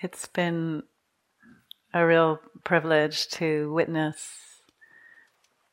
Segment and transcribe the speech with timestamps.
[0.00, 0.84] It's been
[1.92, 4.28] a real privilege to witness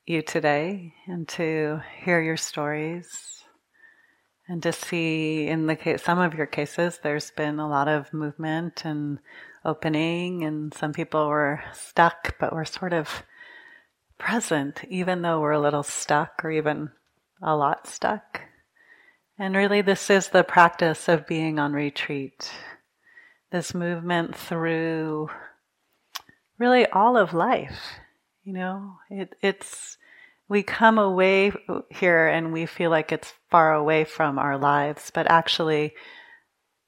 [0.08, 3.44] you today and to hear your stories
[4.48, 8.12] and to see in the case, some of your cases there's been a lot of
[8.16, 9.20] movement and
[9.64, 13.22] opening and some people were stuck but we're sort of
[14.18, 16.90] present even though we're a little stuck or even
[17.44, 18.42] a lot stuck.
[19.38, 22.50] And really this is the practice of being on retreat
[23.52, 25.30] this movement through
[26.58, 28.00] really all of life.
[28.44, 29.98] You know, it, it's,
[30.48, 31.52] we come away
[31.90, 35.94] here and we feel like it's far away from our lives, but actually,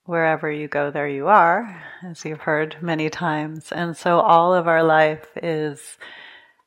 [0.04, 3.72] wherever you go, there you are, as you've heard many times.
[3.72, 5.98] And so all of our life is,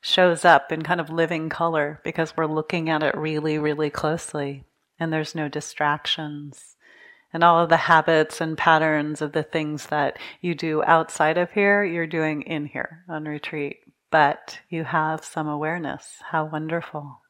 [0.01, 4.63] shows up in kind of living color because we're looking at it really, really closely
[4.99, 6.75] and there's no distractions
[7.33, 11.51] and all of the habits and patterns of the things that you do outside of
[11.51, 13.77] here, you're doing in here on retreat.
[14.11, 16.17] But you have some awareness.
[16.31, 17.21] How wonderful.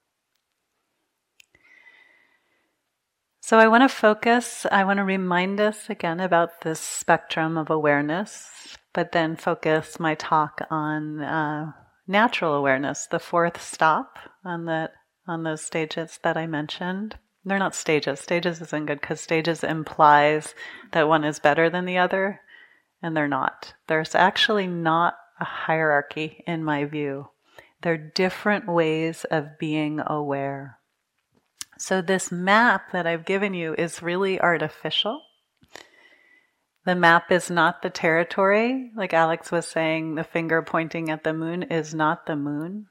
[3.44, 7.70] So, I want to focus, I want to remind us again about this spectrum of
[7.70, 11.72] awareness, but then focus my talk on uh,
[12.08, 14.92] natural awareness, the fourth stop on, the,
[15.28, 17.18] on those stages that I mentioned.
[17.44, 18.20] They're not stages.
[18.20, 20.54] Stages isn't good because stages implies
[20.92, 22.42] that one is better than the other,
[23.02, 23.74] and they're not.
[23.88, 27.30] There's actually not a hierarchy in my view.
[27.82, 30.78] They're different ways of being aware.
[31.80, 35.20] So, this map that I've given you is really artificial.
[36.86, 38.92] The map is not the territory.
[38.96, 42.88] Like Alex was saying, the finger pointing at the moon is not the moon.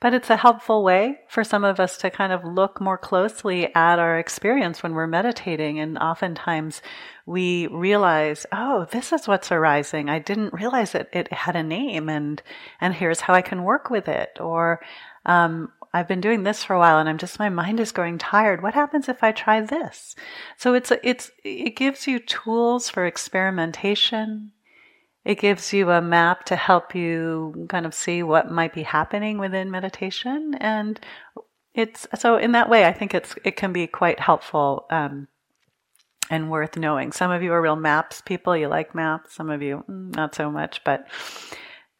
[0.00, 3.74] But it's a helpful way for some of us to kind of look more closely
[3.74, 5.78] at our experience when we're meditating.
[5.78, 6.80] And oftentimes
[7.26, 10.08] we realize, oh, this is what's arising.
[10.08, 12.42] I didn't realize it, it had a name and,
[12.80, 14.38] and here's how I can work with it.
[14.40, 14.80] Or,
[15.26, 18.16] um, I've been doing this for a while and I'm just, my mind is growing
[18.16, 18.62] tired.
[18.62, 20.14] What happens if I try this?
[20.56, 24.52] So it's, it's, it gives you tools for experimentation
[25.24, 29.38] it gives you a map to help you kind of see what might be happening
[29.38, 30.54] within meditation.
[30.60, 30.98] And
[31.74, 35.28] it's so in that way, I think it's, it can be quite helpful, um,
[36.30, 37.12] and worth knowing.
[37.12, 38.56] Some of you are real maps people.
[38.56, 39.34] You like maps.
[39.34, 41.06] Some of you, mm, not so much, but,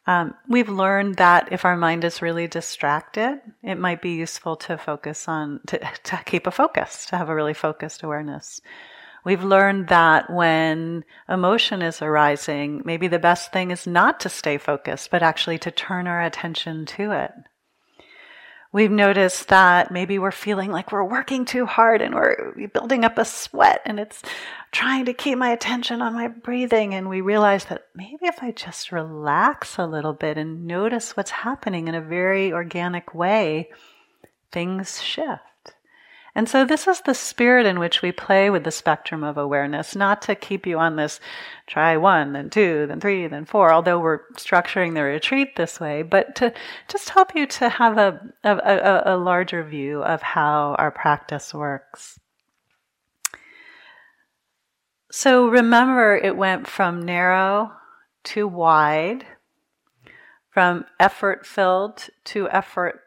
[0.07, 4.79] um, we've learned that if our mind is really distracted, it might be useful to
[4.79, 8.61] focus on, to, to keep a focus, to have a really focused awareness.
[9.25, 14.57] We've learned that when emotion is arising, maybe the best thing is not to stay
[14.59, 17.33] focused, but actually to turn our attention to it.
[18.73, 23.19] We've noticed that maybe we're feeling like we're working too hard and we're building up
[23.19, 24.23] a sweat and it's
[24.71, 26.95] trying to keep my attention on my breathing.
[26.95, 31.33] And we realize that maybe if I just relax a little bit and notice what's
[31.33, 33.71] happening in a very organic way,
[34.53, 35.43] things shift.
[36.35, 39.97] And so, this is the spirit in which we play with the spectrum of awareness,
[39.97, 41.19] not to keep you on this
[41.67, 46.03] try one, then two, then three, then four, although we're structuring the retreat this way,
[46.03, 46.53] but to
[46.89, 52.21] just help you to have a, a, a, larger view of how our practice works.
[55.11, 57.73] So, remember, it went from narrow
[58.25, 59.27] to wide,
[60.51, 63.03] from effort filled to effort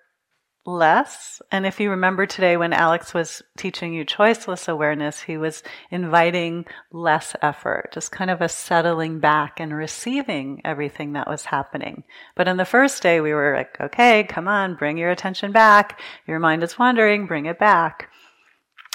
[0.65, 1.41] less.
[1.51, 6.65] And if you remember today when Alex was teaching you choiceless awareness, he was inviting
[6.91, 12.03] less effort, just kind of a settling back and receiving everything that was happening.
[12.35, 15.99] But in the first day, we were like, okay, come on, bring your attention back.
[16.27, 18.09] Your mind is wandering, bring it back.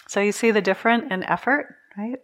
[0.07, 2.19] So you see the difference in effort, right?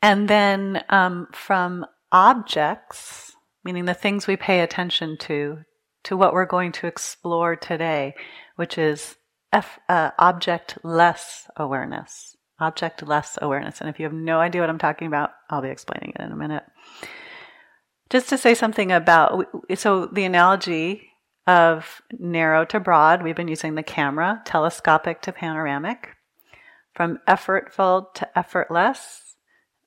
[0.00, 5.58] And then um, from objects, meaning the things we pay attention to,
[6.04, 8.14] to what we're going to explore today,
[8.56, 9.16] which is
[9.52, 12.36] F, uh, object less awareness.
[12.60, 13.80] Object less awareness.
[13.80, 16.32] And if you have no idea what I'm talking about, I'll be explaining it in
[16.32, 16.64] a minute.
[18.10, 21.08] Just to say something about, so the analogy
[21.46, 26.10] of narrow to broad, we've been using the camera, telescopic to panoramic.
[26.94, 29.34] From effortful to effortless,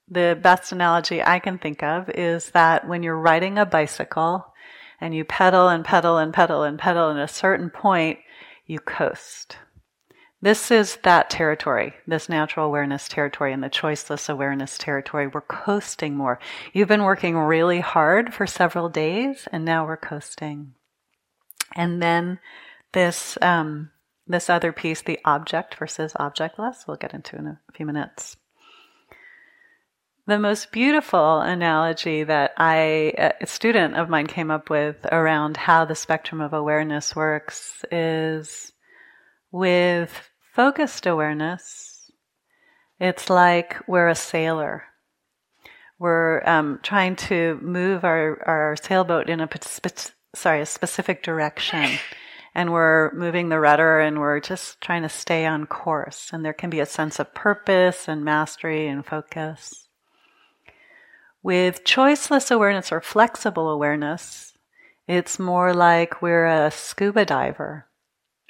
[0.09, 4.45] the best analogy I can think of is that when you're riding a bicycle,
[4.99, 8.19] and you pedal and pedal and pedal and pedal, and at a certain point,
[8.65, 9.57] you coast.
[10.41, 15.27] This is that territory, this natural awareness territory and the choiceless awareness territory.
[15.27, 16.39] We're coasting more.
[16.71, 20.75] You've been working really hard for several days, and now we're coasting.
[21.75, 22.39] And then
[22.93, 23.91] this um,
[24.27, 28.37] this other piece, the object versus objectless, we'll get into in a few minutes.
[30.27, 35.85] The most beautiful analogy that I, a student of mine came up with around how
[35.85, 38.73] the spectrum of awareness works is
[39.51, 42.09] with focused awareness,
[42.99, 44.85] it's like we're a sailor.
[45.99, 51.99] We're um, trying to move our, our sailboat in a spe- sorry a specific direction,
[52.55, 56.31] and we're moving the rudder, and we're just trying to stay on course.
[56.33, 59.84] And there can be a sense of purpose and mastery and focus.
[61.45, 64.57] With choiceless awareness or flexible awareness,
[65.07, 67.85] it's more like we're a scuba diver.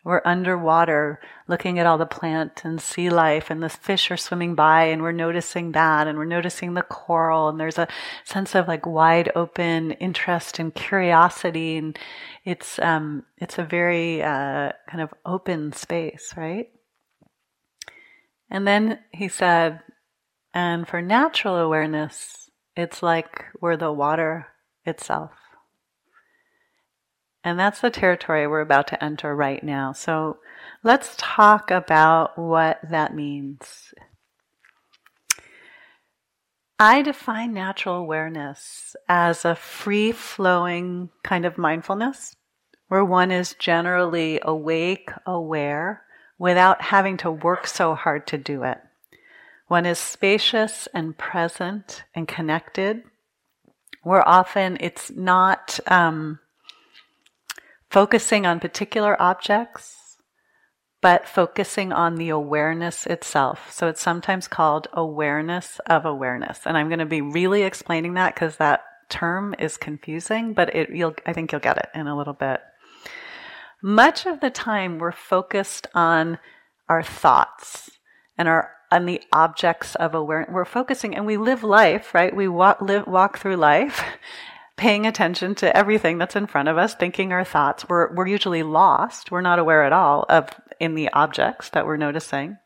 [0.05, 4.55] We're underwater looking at all the plant and sea life, and the fish are swimming
[4.55, 7.89] by, and we're noticing that, and we're noticing the coral, and there's a
[8.23, 11.99] sense of like wide open interest and curiosity, and
[12.45, 16.69] it's um, it's a very uh, kind of open space, right?
[18.49, 19.81] And then he said,
[20.53, 22.44] and for natural awareness,
[22.75, 24.47] it's like we're the water
[24.85, 25.31] itself.
[27.43, 29.93] And that's the territory we're about to enter right now.
[29.93, 30.39] So
[30.83, 33.93] let's talk about what that means.
[36.79, 42.35] I define natural awareness as a free flowing kind of mindfulness
[42.87, 46.03] where one is generally awake, aware,
[46.37, 48.77] without having to work so hard to do it.
[49.67, 53.03] One is spacious and present and connected,
[54.03, 56.39] where often it's not um,
[57.89, 60.17] focusing on particular objects,
[61.01, 63.71] but focusing on the awareness itself.
[63.71, 66.61] So it's sometimes called awareness of awareness.
[66.65, 70.89] And I'm going to be really explaining that because that term is confusing, but it,
[70.89, 72.61] you'll, I think you'll get it in a little bit.
[73.81, 76.39] Much of the time, we're focused on
[76.89, 77.89] our thoughts
[78.37, 80.53] and our on the objects of awareness.
[80.53, 82.35] We're focusing and we live life, right?
[82.35, 84.03] We walk, live, walk through life
[84.77, 87.87] paying attention to everything that's in front of us, thinking our thoughts.
[87.87, 89.31] We're, we're usually lost.
[89.31, 90.49] We're not aware at all of
[90.79, 92.57] in the objects that we're noticing.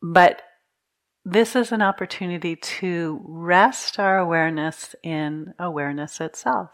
[0.00, 0.42] But
[1.24, 6.70] this is an opportunity to rest our awareness in awareness itself.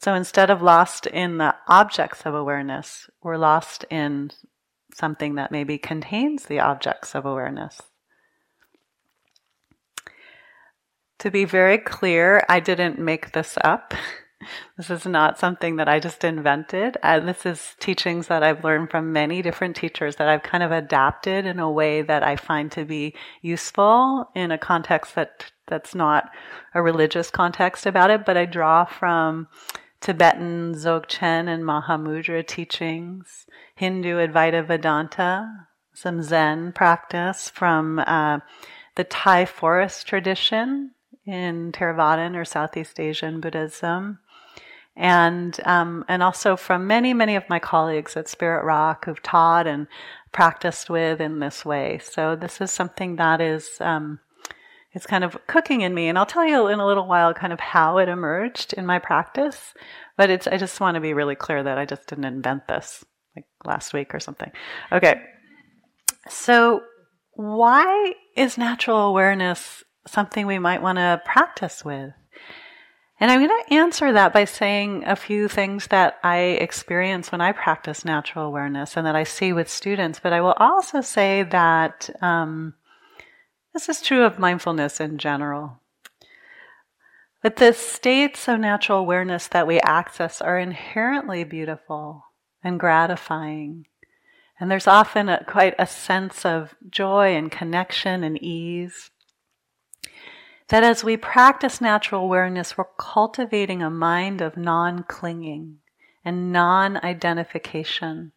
[0.00, 4.32] So instead of lost in the objects of awareness, we're lost in
[4.94, 7.80] something that maybe contains the objects of awareness.
[11.20, 13.94] To be very clear, I didn't make this up.
[14.76, 16.96] This is not something that I just invented.
[17.00, 20.72] Uh, this is teachings that I've learned from many different teachers that I've kind of
[20.72, 25.94] adapted in a way that I find to be useful in a context that that's
[25.94, 26.28] not
[26.74, 29.46] a religious context about it, but I draw from
[30.02, 33.46] Tibetan Dzogchen and Mahamudra teachings,
[33.76, 38.40] Hindu Advaita Vedanta, some Zen practice from uh,
[38.96, 40.90] the Thai forest tradition
[41.24, 44.18] in Theravadan or Southeast Asian Buddhism,
[44.96, 49.68] and um, and also from many many of my colleagues at Spirit Rock who've taught
[49.68, 49.86] and
[50.32, 52.00] practiced with in this way.
[52.02, 53.76] So this is something that is.
[53.80, 54.18] Um,
[54.94, 56.08] it's kind of cooking in me.
[56.08, 58.98] And i'll tell you in a little while kind of how it emerged in my
[58.98, 59.74] practice
[60.16, 63.04] but it's i just want to be really clear that i just didn't invent this
[63.36, 64.50] like last week or something.
[64.90, 65.20] Okay.
[66.28, 66.82] So
[67.34, 72.12] why is natural awareness something we might want to practice with?
[73.20, 77.40] And i'm going to answer that by saying a few things that i experience when
[77.40, 81.44] i practice natural awareness and that i see with students but i will also say
[81.44, 82.74] that um,
[83.72, 85.80] this is true of mindfulness in general.
[87.42, 92.24] But the states of natural awareness that we access are inherently beautiful
[92.62, 93.86] and gratifying.
[94.60, 99.10] And there's often a, quite a sense of joy and connection and ease.
[100.68, 105.78] That as we practice natural awareness, we're cultivating a mind of non clinging
[106.24, 108.32] and non identification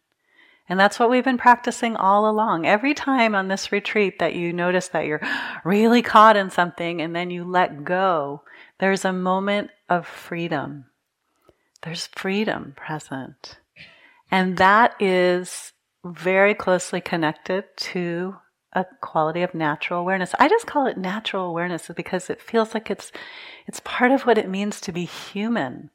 [0.68, 2.66] and that's what we've been practicing all along.
[2.66, 5.20] Every time on this retreat that you notice that you're
[5.64, 8.42] really caught in something and then you let go,
[8.78, 10.86] there's a moment of freedom.
[11.82, 13.58] There's freedom present.
[14.30, 15.72] And that is
[16.04, 18.36] very closely connected to
[18.72, 20.34] a quality of natural awareness.
[20.38, 23.10] I just call it natural awareness because it feels like it's
[23.66, 25.90] it's part of what it means to be human.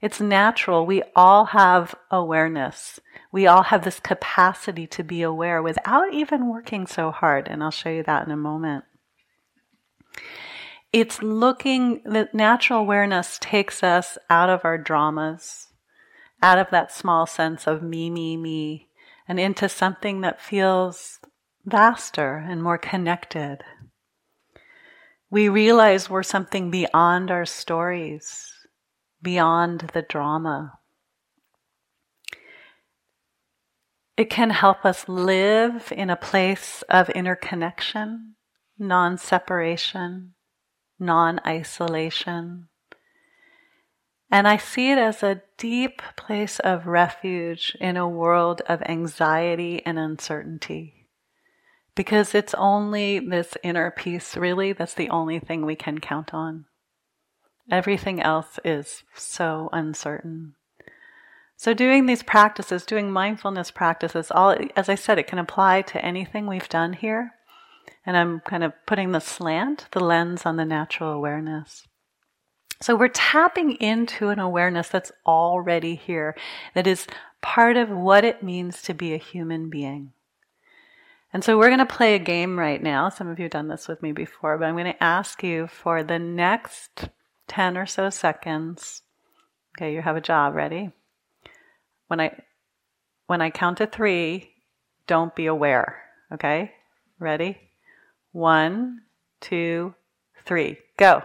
[0.00, 0.86] It's natural.
[0.86, 3.00] We all have awareness.
[3.32, 7.48] We all have this capacity to be aware without even working so hard.
[7.48, 8.84] And I'll show you that in a moment.
[10.92, 15.68] It's looking, the natural awareness takes us out of our dramas,
[16.42, 18.88] out of that small sense of me, me, me,
[19.28, 21.20] and into something that feels
[21.64, 23.58] vaster and more connected.
[25.30, 28.52] we realize we're something beyond our stories,
[29.22, 30.78] beyond the drama.
[34.16, 38.34] It can help us live in a place of interconnection,
[38.78, 40.34] non separation,
[40.98, 42.68] non isolation.
[44.30, 49.82] And I see it as a deep place of refuge in a world of anxiety
[49.84, 51.08] and uncertainty.
[51.94, 56.66] Because it's only this inner peace, really, that's the only thing we can count on.
[57.70, 60.54] Everything else is so uncertain.
[61.56, 66.02] So, doing these practices, doing mindfulness practices, all, as I said, it can apply to
[66.02, 67.32] anything we've done here.
[68.06, 71.86] And I'm kind of putting the slant, the lens on the natural awareness.
[72.80, 76.34] So, we're tapping into an awareness that's already here,
[76.74, 77.06] that is
[77.42, 80.12] part of what it means to be a human being.
[81.30, 83.10] And so, we're going to play a game right now.
[83.10, 85.66] Some of you have done this with me before, but I'm going to ask you
[85.66, 87.10] for the next
[87.50, 89.02] 10 or so seconds.
[89.76, 90.54] Okay, you have a job.
[90.54, 90.92] Ready?
[92.10, 92.36] when I
[93.28, 94.50] when I count to three,
[95.06, 96.02] don't be aware.
[96.32, 96.72] Okay?
[97.20, 97.56] Ready?
[98.32, 99.02] One,
[99.40, 99.94] two,
[100.44, 100.78] three.
[100.96, 101.22] Go.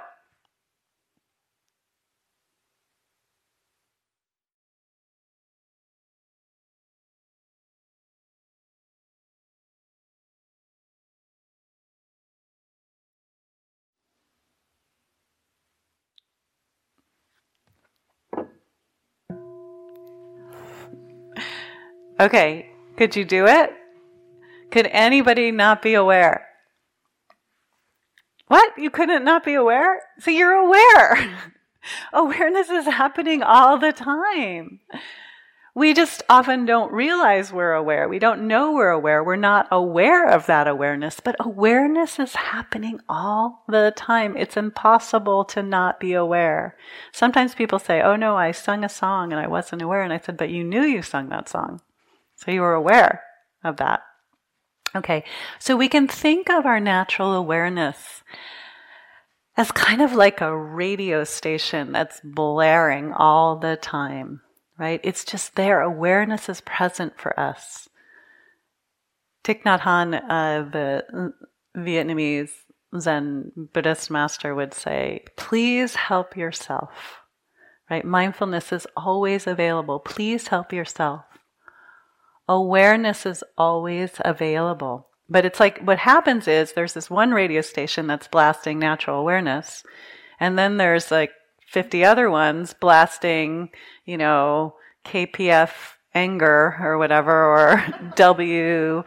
[22.19, 23.71] Okay, could you do it?
[24.71, 26.47] Could anybody not be aware?
[28.47, 28.77] What?
[28.77, 30.01] You couldn't not be aware?
[30.19, 31.37] So you're aware.
[32.13, 34.79] Awareness is happening all the time.
[35.75, 38.07] We just often don't realize we're aware.
[38.07, 39.21] We don't know we're aware.
[39.21, 44.37] We're not aware of that awareness, but awareness is happening all the time.
[44.37, 46.77] It's impossible to not be aware.
[47.11, 50.01] Sometimes people say, Oh no, I sung a song and I wasn't aware.
[50.01, 51.81] And I said, But you knew you sung that song.
[52.45, 53.23] So you were aware
[53.63, 54.01] of that.
[54.95, 55.25] Okay,
[55.59, 58.23] so we can think of our natural awareness
[59.57, 64.41] as kind of like a radio station that's blaring all the time,
[64.77, 65.01] right?
[65.03, 65.81] It's just there.
[65.81, 67.89] Awareness is present for us.
[69.43, 71.33] Thich Nhat Hanh, uh, the
[71.75, 72.51] Vietnamese
[72.97, 76.91] Zen Buddhist master, would say, please help yourself,
[77.89, 78.05] right?
[78.05, 79.99] Mindfulness is always available.
[79.99, 81.25] Please help yourself
[82.47, 85.07] awareness is always available.
[85.29, 89.83] But it's like what happens is there's this one radio station that's blasting natural awareness,
[90.39, 91.31] and then there's like
[91.67, 93.69] 50 other ones blasting,
[94.05, 97.77] you know, KPF anger or whatever, or
[98.15, 99.03] WC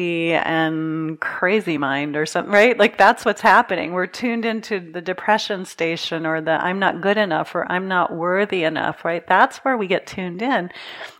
[0.00, 2.76] and crazy mind or something, right?
[2.76, 3.92] Like that's what's happening.
[3.92, 8.12] We're tuned into the depression station or the I'm not good enough or I'm not
[8.12, 9.26] worthy enough, right?
[9.26, 10.70] That's where we get tuned in.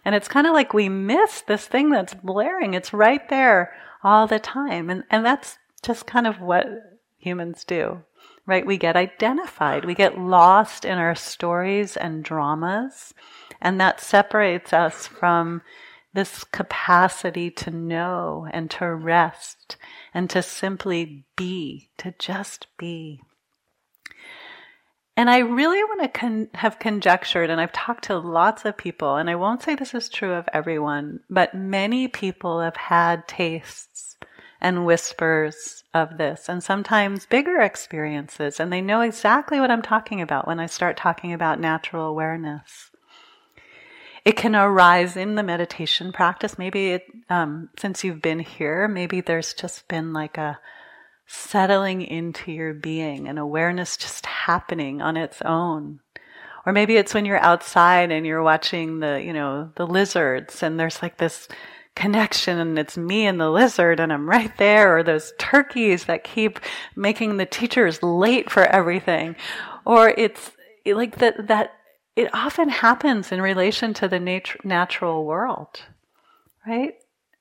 [0.05, 2.75] And it's kind of like we miss this thing that's blaring.
[2.75, 3.73] It's right there
[4.03, 4.91] all the time.
[4.91, 6.67] And, and that's just kind of what
[7.19, 8.03] humans do
[8.47, 8.67] right?
[8.67, 13.15] We get identified, we get lost in our stories and dramas,
[13.61, 15.63] and that separates us from
[16.13, 19.77] this capacity to know and to rest
[20.13, 23.21] and to simply be, to just be.
[25.17, 29.17] And I really want to con- have conjectured, and I've talked to lots of people,
[29.17, 34.17] and I won't say this is true of everyone, but many people have had tastes
[34.61, 40.23] and whispers of this, and sometimes bigger experiences, and they know exactly what I'm talking
[40.23, 42.90] about when I start talking about natural awareness.
[44.25, 46.59] It can arise in the meditation practice.
[46.59, 50.59] Maybe it, um, since you've been here, maybe there's just been like a
[51.27, 56.01] settling into your being, an awareness just happening on its own.
[56.67, 60.79] Or maybe it's when you're outside and you're watching the, you know, the lizards, and
[60.79, 61.49] there's like this
[61.97, 66.25] connection and it's me and the lizard and I'm right there or those turkeys that
[66.25, 66.61] keep
[66.97, 69.35] making the teachers late for everything
[69.85, 70.53] or it's
[70.87, 71.73] like that that
[72.17, 75.83] it often happens in relation to the nat- natural world,
[76.67, 76.95] right?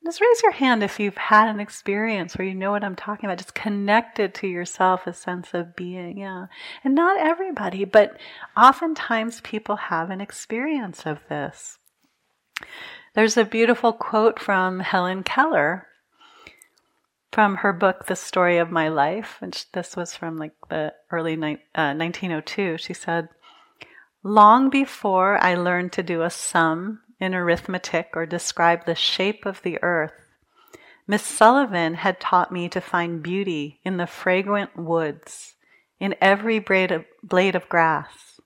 [0.06, 3.26] Just raise your hand if you've had an experience where you know what I'm talking
[3.26, 6.46] about, just connected to yourself, a sense of being, yeah.
[6.84, 8.18] And not everybody, but
[8.56, 11.80] oftentimes people have an experience of this.
[13.14, 15.88] There's a beautiful quote from Helen Keller
[17.32, 21.36] from her book, The Story of My Life, which this was from like the early
[21.36, 22.78] ni- uh, 1902.
[22.78, 23.30] She said,
[24.24, 29.62] Long before I learned to do a sum in arithmetic or describe the shape of
[29.62, 30.14] the earth,
[31.08, 35.56] Miss Sullivan had taught me to find beauty in the fragrant woods
[36.00, 38.40] in every blade of, blade of grass,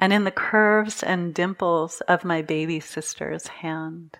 [0.00, 4.16] and in the curves and dimples of my baby sister's hand.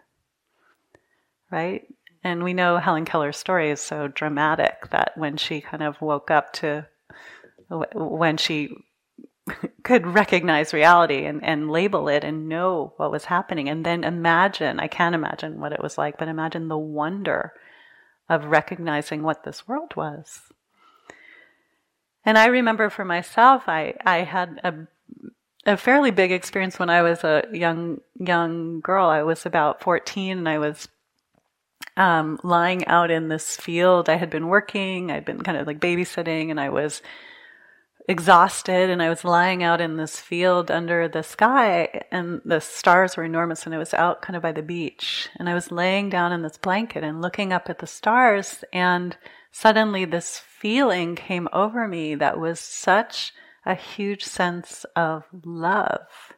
[1.51, 1.87] Right?
[2.23, 6.31] And we know Helen Keller's story is so dramatic that when she kind of woke
[6.31, 6.87] up to,
[7.69, 8.77] when she
[9.83, 14.81] could recognize reality and, and label it and know what was happening, and then imagine,
[14.81, 17.53] I can't imagine what it was like, but imagine the wonder
[18.29, 20.41] of recognizing what this world was.
[22.25, 24.75] And I remember for myself, I, I had a
[25.67, 29.09] a fairly big experience when I was a young young girl.
[29.09, 30.89] I was about 14 and I was
[31.97, 34.09] um, lying out in this field.
[34.09, 37.03] I had been working, I'd been kind of like babysitting, and I was
[38.09, 38.91] exhausted.
[38.91, 43.25] And I was lying out in this field under the sky, and the stars were
[43.25, 43.67] enormous.
[43.67, 46.43] And I was out kind of by the beach, and I was laying down in
[46.43, 48.65] this blanket and looking up at the stars.
[48.73, 49.17] And
[49.53, 53.33] suddenly, this feeling came over me that was such
[53.67, 56.35] a huge sense of love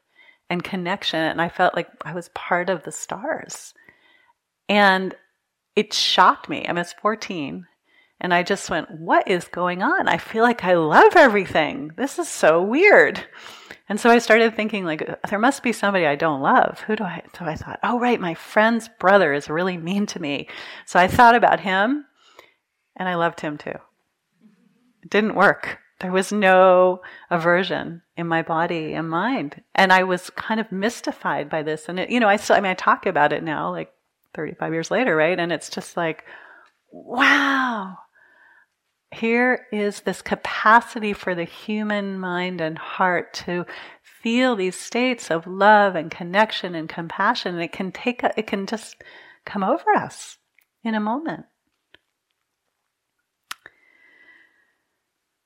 [0.51, 1.21] and connection.
[1.21, 3.75] And I felt like I was part of the stars.
[4.69, 5.15] And
[5.75, 6.67] it shocked me.
[6.67, 7.67] I was 14
[8.23, 10.09] and I just went, What is going on?
[10.09, 11.91] I feel like I love everything.
[11.97, 13.27] This is so weird.
[13.89, 16.81] And so I started thinking, like, there must be somebody I don't love.
[16.87, 17.23] Who do I?
[17.37, 20.49] So I thought, oh, right, my friend's brother is really mean to me.
[20.87, 22.07] So I thought about him
[22.97, 23.75] and I loved him too.
[25.03, 25.81] It didn't work.
[25.99, 29.63] There was no aversion in my body and mind.
[29.75, 31.89] And I was kind of mystified by this.
[31.89, 33.93] And, it, you know, I still, I mean, I talk about it now, like
[34.35, 35.39] 35 years later, right?
[35.39, 36.25] And it's just like,
[36.93, 37.97] wow,
[39.13, 43.67] here is this capacity for the human mind and heart to
[44.03, 47.55] feel these states of love and connection and compassion.
[47.55, 48.97] And it can take, a, it can just
[49.45, 50.39] come over us
[50.83, 51.47] in a moment.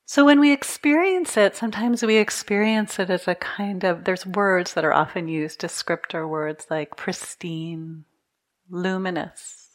[0.09, 4.75] So when we experience it, sometimes we experience it as a kind of, there's words
[4.75, 8.05] that are often used, descriptor words like pristine,
[8.71, 9.71] luminous,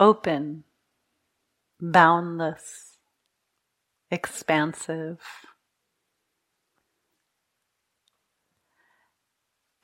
[0.00, 0.64] open,
[1.82, 2.96] boundless,
[4.10, 5.18] expansive.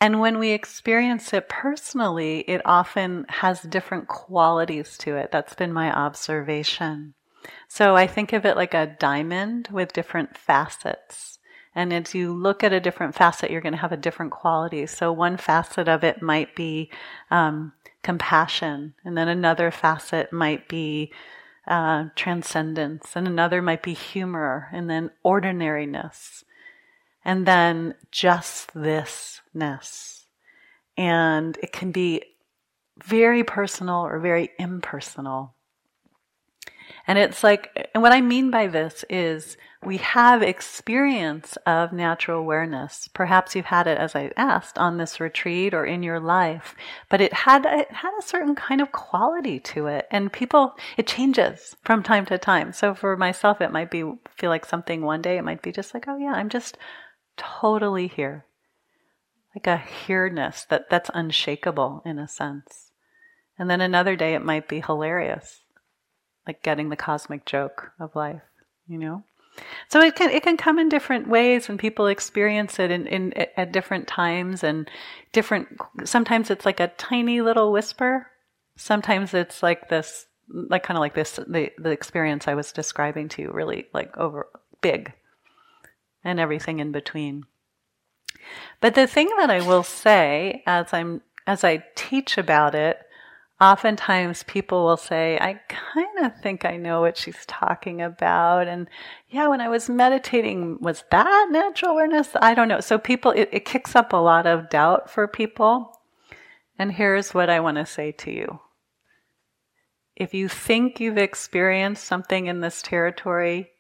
[0.01, 5.33] And when we experience it personally, it often has different qualities to it.
[5.33, 7.15] That's been my observation.
[7.67, 11.41] So I think of it like a diamond with different facets.
[11.75, 14.87] And as you look at a different facet, you're going to have a different quality.
[14.87, 16.91] So one facet of it might be
[17.31, 21.13] um, compassion, and then another facet might be
[21.69, 26.45] uh, transcendence, and another might be humor, and then ordinariness,
[27.25, 30.25] and then just thisness.
[30.97, 32.23] And it can be
[33.05, 35.55] very personal or very impersonal.
[37.07, 42.41] And it's like, and what I mean by this is we have experience of natural
[42.41, 43.09] awareness.
[43.15, 46.75] Perhaps you've had it, as I asked, on this retreat or in your life,
[47.09, 50.07] but it had, it had a certain kind of quality to it.
[50.11, 52.73] And people, it changes from time to time.
[52.73, 54.03] So for myself, it might be,
[54.37, 56.77] feel like something one day, it might be just like, oh yeah, I'm just
[57.37, 58.45] totally here.
[59.55, 62.91] Like a here-ness that, that's unshakable in a sense.
[63.59, 65.61] And then another day it might be hilarious
[66.49, 68.43] like getting the cosmic joke of life,
[68.89, 69.23] you know?
[69.89, 73.33] So it can it can come in different ways and people experience it in, in
[73.57, 74.89] at different times and
[75.33, 75.69] different
[76.05, 78.29] sometimes it's like a tiny little whisper.
[78.77, 83.29] Sometimes it's like this like kind of like this the, the experience I was describing
[83.31, 84.47] to you, really like over
[84.81, 85.13] big
[86.25, 87.45] and everything in between.
[88.81, 92.99] But the thing that I will say as I'm as I teach about it
[93.61, 98.69] oftentimes people will say, I kind of think I know what she's talking about.
[98.69, 98.89] And
[99.29, 102.31] yeah, when I was meditating, was that natural awareness?
[102.41, 102.81] I don't know.
[102.81, 106.01] So people, it, it kicks up a lot of doubt for people.
[106.79, 108.61] And here's what I want to say to you.
[110.15, 113.71] If you think you've experienced something in this territory,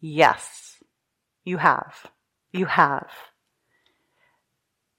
[0.00, 0.82] yes,
[1.44, 2.06] you have.
[2.52, 3.10] You have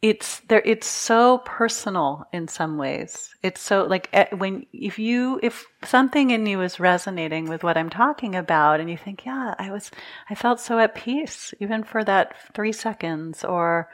[0.10, 3.34] it's there it's so personal in some ways.
[3.42, 7.78] It's so like eh, when if you if something in you is resonating with what
[7.78, 9.90] i'm talking about and you think yeah i was
[10.30, 13.90] i felt so at peace even for that 3 seconds or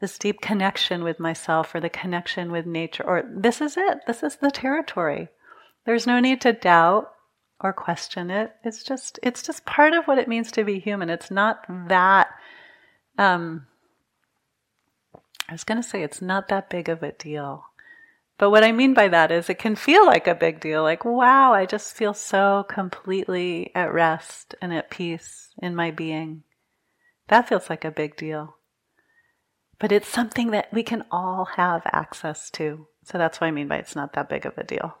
[0.00, 4.00] this deep connection with myself or the connection with nature or this is it.
[4.06, 5.28] This is the territory.
[5.86, 7.10] There's no need to doubt
[7.60, 8.52] or question it.
[8.64, 11.10] It's just it's just part of what it means to be human.
[11.10, 12.28] It's not that
[13.18, 13.66] um
[15.48, 17.66] I was going to say it's not that big of a deal.
[18.38, 20.82] But what I mean by that is it can feel like a big deal.
[20.82, 26.42] Like, wow, I just feel so completely at rest and at peace in my being.
[27.28, 28.56] That feels like a big deal.
[29.78, 32.86] But it's something that we can all have access to.
[33.04, 34.96] So that's what I mean by it's not that big of a deal.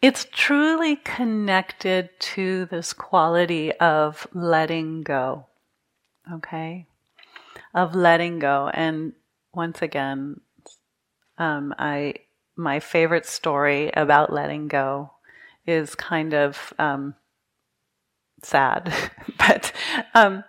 [0.00, 5.46] It's truly connected to this quality of letting go.
[6.30, 6.86] Okay?
[7.74, 8.70] Of letting go.
[8.72, 9.14] And
[9.52, 10.40] once again,
[11.38, 12.14] um, I
[12.56, 15.10] my favorite story about letting go
[15.66, 17.14] is kind of um,
[18.42, 18.94] sad,
[19.38, 19.72] but
[20.14, 20.44] um,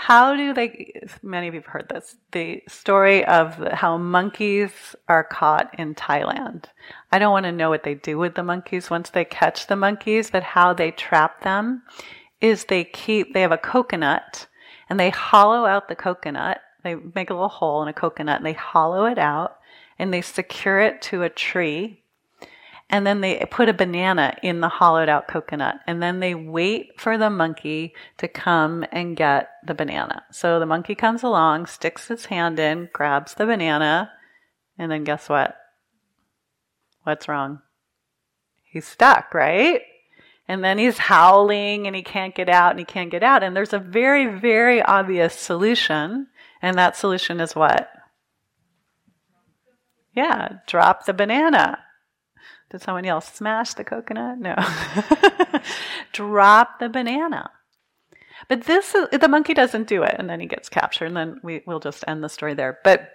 [0.00, 0.94] how do they?
[1.22, 2.16] Many of you've heard this.
[2.32, 6.64] The story of how monkeys are caught in Thailand.
[7.12, 9.76] I don't want to know what they do with the monkeys once they catch the
[9.76, 11.82] monkeys, but how they trap them
[12.40, 13.34] is they keep.
[13.34, 14.46] They have a coconut
[14.90, 18.46] and they hollow out the coconut they make a little hole in a coconut and
[18.46, 19.58] they hollow it out
[19.98, 22.02] and they secure it to a tree.
[22.92, 25.76] And then they put a banana in the hollowed out coconut.
[25.86, 30.24] And then they wait for the monkey to come and get the banana.
[30.32, 34.10] So the monkey comes along, sticks his hand in, grabs the banana,
[34.76, 35.56] and then guess what?
[37.04, 37.60] What's wrong?
[38.64, 39.82] He's stuck, right?
[40.50, 43.44] And then he's howling and he can't get out and he can't get out.
[43.44, 46.26] And there's a very, very obvious solution
[46.60, 47.88] and that solution is what?
[50.12, 51.78] Yeah, drop the banana.
[52.68, 54.38] Did someone else smash the coconut?
[54.38, 54.56] No.
[56.12, 57.52] drop the banana.
[58.48, 61.40] But this is, the monkey doesn't do it, and then he gets captured, and then
[61.44, 62.80] we, we'll just end the story there.
[62.82, 63.08] But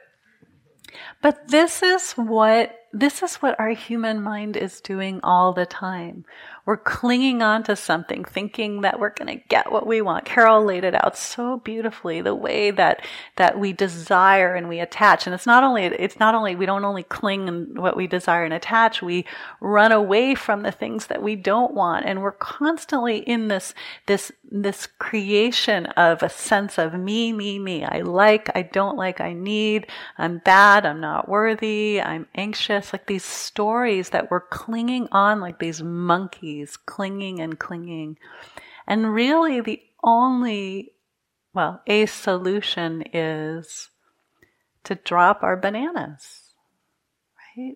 [1.21, 6.23] but this is what this is what our human mind is doing all the time.
[6.65, 10.25] We're clinging on to something, thinking that we're going to get what we want.
[10.25, 13.05] Carol laid it out so beautifully, the way that,
[13.35, 15.27] that we desire and we attach.
[15.27, 18.45] And it's not only, it's not only, we don't only cling and what we desire
[18.45, 19.25] and attach, we
[19.59, 22.05] run away from the things that we don't want.
[22.05, 23.75] And we're constantly in this,
[24.07, 27.83] this, this creation of a sense of me, me, me.
[27.83, 29.85] I like, I don't like, I need,
[30.17, 32.84] I'm bad, I'm not worthy, I'm anxious.
[32.93, 38.17] Like these stories that we're clinging on like these monkeys clinging and clinging.
[38.87, 40.91] And really, the only,
[41.53, 43.89] well, a solution is
[44.83, 46.53] to drop our bananas,
[47.57, 47.75] right?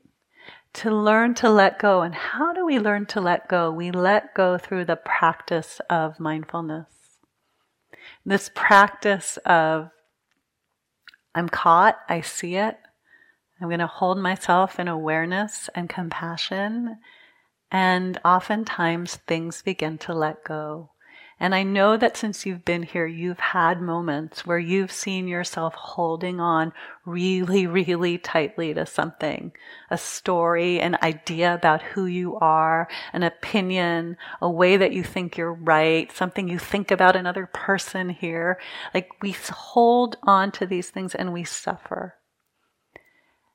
[0.74, 2.02] To learn to let go.
[2.02, 3.72] And how do we learn to let go?
[3.72, 6.86] We let go through the practice of mindfulness.
[8.26, 9.90] This practice of,
[11.34, 12.78] I'm caught, I see it.
[13.62, 16.98] I'm going to hold myself in awareness and compassion
[17.72, 20.92] and oftentimes things begin to let go.
[21.42, 25.74] And I know that since you've been here, you've had moments where you've seen yourself
[25.74, 26.74] holding on
[27.06, 29.54] really, really tightly to something
[29.90, 35.38] a story, an idea about who you are, an opinion, a way that you think
[35.38, 38.60] you're right, something you think about another person here.
[38.94, 42.19] Like we hold on to these things and we suffer.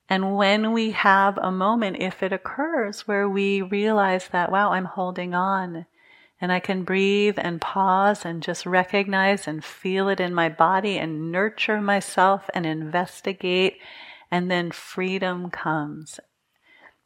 [0.09, 4.85] And when we have a moment, if it occurs, where we realize that, wow, I'm
[4.85, 5.87] holding on
[6.41, 10.99] and I can breathe and pause and just recognize and feel it in my body
[10.99, 13.79] and nurture myself and investigate,
[14.31, 16.21] and then freedom comes.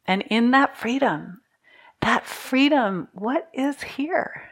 [0.05, 1.41] And in that freedom,
[2.01, 4.49] that freedom, what is here?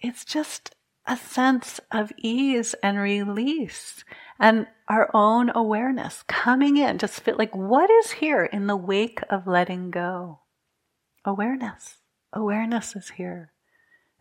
[0.00, 0.76] It's just
[1.06, 4.04] a sense of ease and release
[4.38, 9.20] and our own awareness coming in, just fit like what is here in the wake
[9.28, 10.40] of letting go?
[11.24, 11.96] Awareness.
[12.32, 13.52] Awareness is here.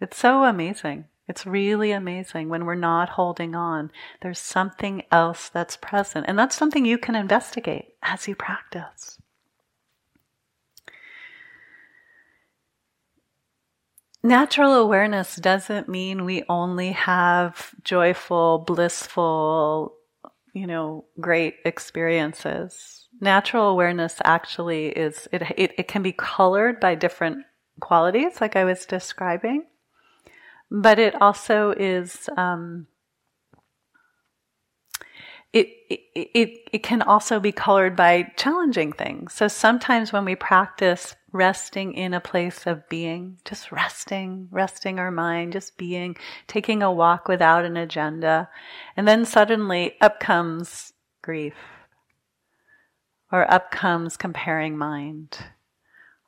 [0.02, 1.06] It's so amazing.
[1.28, 3.92] It's really amazing when we're not holding on.
[4.22, 6.26] There's something else that's present.
[6.28, 9.20] And that's something you can investigate as you practice.
[14.24, 19.96] Natural awareness doesn't mean we only have joyful, blissful,
[20.56, 23.10] you know, great experiences.
[23.20, 27.46] Natural awareness actually is, it, it, it can be colored by different
[27.82, 29.66] qualities, like I was describing,
[30.72, 32.88] but it also is, um,
[35.52, 39.34] it, it, it, it can also be colored by challenging things.
[39.34, 45.12] So sometimes when we practice resting in a place of being, just resting, resting our
[45.12, 46.16] mind, just being,
[46.48, 48.50] taking a walk without an agenda.
[48.98, 51.56] And then suddenly up comes grief,
[53.32, 55.38] or up comes comparing mind,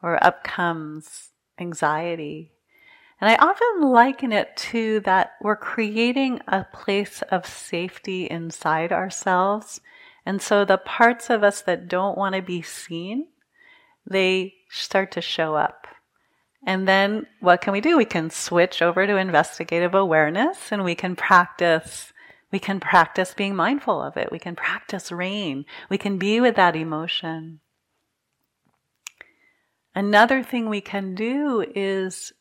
[0.04, 2.52] or up comes anxiety.
[3.20, 9.82] And I often liken it to that we're creating a place of safety inside ourselves
[10.28, 13.28] And so the parts of us that don't want to be seen,
[14.06, 15.88] they start to show up.
[16.65, 17.97] And then what can we do?
[17.97, 22.12] We can switch over to investigative awareness and we can practice
[22.51, 24.32] we can practice being mindful of it.
[24.32, 25.65] We can practice RAIN.
[25.89, 27.60] We can be with that emotion.
[29.93, 32.32] Another thing we can do is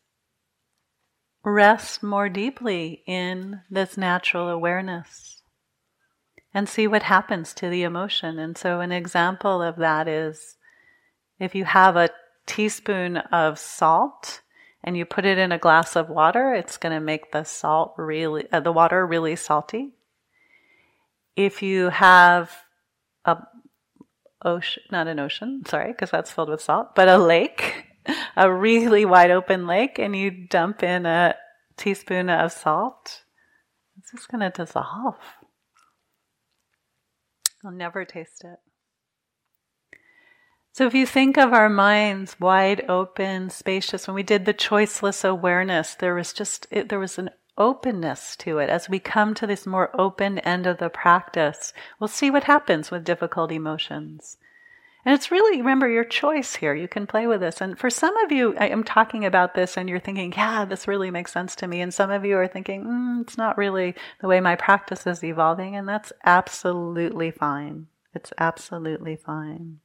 [1.43, 5.41] rest more deeply in this natural awareness
[6.53, 8.39] and see what happens to the emotion.
[8.39, 10.55] And so, an example of that is
[11.39, 12.09] if you have a
[12.45, 14.41] teaspoon of salt
[14.83, 17.93] and you put it in a glass of water, it's going to make the salt
[17.97, 19.93] really, uh, the water really salty
[21.37, 22.51] if you have
[23.23, 23.37] a
[24.43, 27.85] ocean, not an ocean, sorry, because that's filled with salt, but a lake,
[28.35, 31.35] a really wide open lake, and you dump in a
[31.77, 33.21] teaspoon of salt,
[33.97, 35.15] it's just going to dissolve.
[37.63, 38.57] You'll never taste it.
[40.77, 45.27] So if you think of our minds wide open, spacious, when we did the choiceless
[45.27, 48.69] awareness, there was just, it, there was an openness to it.
[48.69, 52.91] As we come to this more open end of the practice, we'll see what happens
[52.91, 54.37] with difficult emotions.
[55.03, 56.75] And it's really, remember, your choice here.
[56.75, 57.59] You can play with this.
[57.59, 60.87] And for some of you, I am talking about this and you're thinking, yeah, this
[60.87, 61.81] really makes sense to me.
[61.81, 65.23] And some of you are thinking, mm, it's not really the way my practice is
[65.23, 65.75] evolving.
[65.75, 67.87] And that's absolutely fine.
[68.13, 69.79] It's absolutely fine.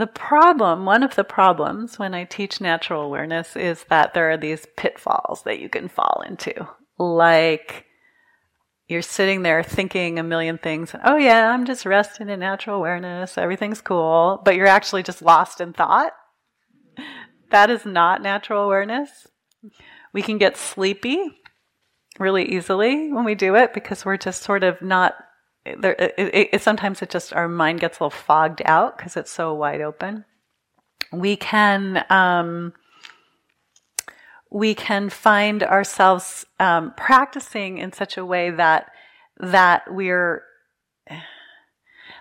[0.00, 4.38] The problem, one of the problems when I teach natural awareness is that there are
[4.38, 6.66] these pitfalls that you can fall into.
[6.98, 7.84] Like
[8.88, 10.94] you're sitting there thinking a million things.
[11.04, 13.36] Oh, yeah, I'm just resting in natural awareness.
[13.36, 14.40] Everything's cool.
[14.42, 16.14] But you're actually just lost in thought.
[17.50, 19.26] That is not natural awareness.
[20.14, 21.42] We can get sleepy
[22.18, 25.14] really easily when we do it because we're just sort of not
[25.64, 29.30] there, it, it, sometimes it just our mind gets a little fogged out because it's
[29.30, 30.24] so wide open.
[31.12, 32.72] We can um,
[34.50, 38.90] we can find ourselves um, practicing in such a way that
[39.38, 40.42] that we're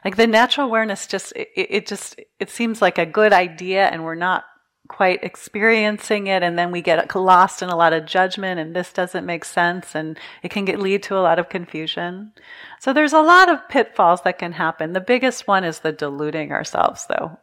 [0.05, 4.03] like the natural awareness just it, it just it seems like a good idea and
[4.03, 4.45] we're not
[4.89, 8.91] quite experiencing it and then we get lost in a lot of judgment and this
[8.91, 12.33] doesn't make sense and it can get, lead to a lot of confusion.
[12.79, 14.91] So there's a lot of pitfalls that can happen.
[14.91, 17.37] The biggest one is the deluding ourselves though.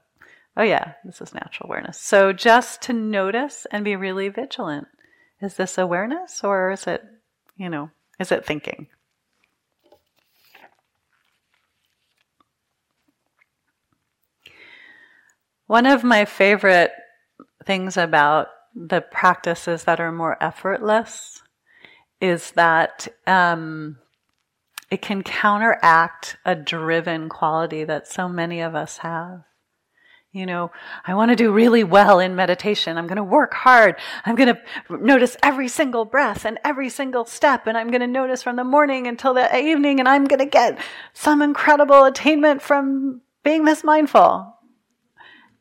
[0.56, 1.98] Oh yeah, this is natural awareness.
[1.98, 4.88] So just to notice and be really vigilant.
[5.40, 7.04] Is this awareness or is it,
[7.56, 8.88] you know, is it thinking?
[15.68, 16.92] One of my favorite
[17.66, 21.42] things about the practices that are more effortless
[22.20, 23.98] is that um,
[24.90, 29.42] it can counteract a driven quality that so many of us have.
[30.32, 30.70] You know,
[31.06, 32.98] I want to do really well in meditation.
[32.98, 33.96] I'm going to work hard.
[34.26, 37.66] I'm going to notice every single breath and every single step.
[37.66, 39.98] And I'm going to notice from the morning until the evening.
[39.98, 40.78] And I'm going to get
[41.14, 44.55] some incredible attainment from being this mindful.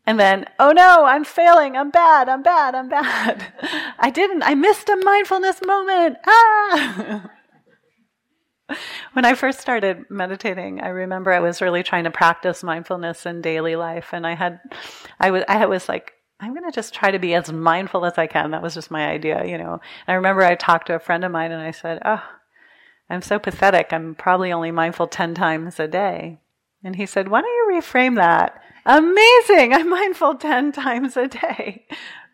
[0.07, 1.75] And then, oh no, I'm failing.
[1.75, 2.29] I'm bad.
[2.29, 2.75] I'm bad.
[2.75, 3.51] I'm bad.
[3.99, 4.43] I didn't.
[4.43, 6.17] I missed a mindfulness moment.
[6.27, 7.31] Ah!
[9.13, 13.41] when I first started meditating, I remember I was really trying to practice mindfulness in
[13.41, 14.09] daily life.
[14.13, 14.59] And I had,
[15.19, 18.17] I was, I was like, I'm going to just try to be as mindful as
[18.17, 18.51] I can.
[18.51, 19.73] That was just my idea, you know.
[19.73, 22.23] And I remember I talked to a friend of mine and I said, oh,
[23.09, 23.93] I'm so pathetic.
[23.93, 26.39] I'm probably only mindful 10 times a day.
[26.83, 28.61] And he said, why don't you reframe that?
[28.86, 29.74] Amazing.
[29.74, 31.86] I'm mindful 10 times a day,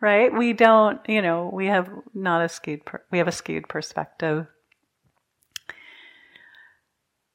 [0.02, 0.36] right?
[0.36, 4.48] We don't, you know, we have not a skewed, per- we have a skewed perspective.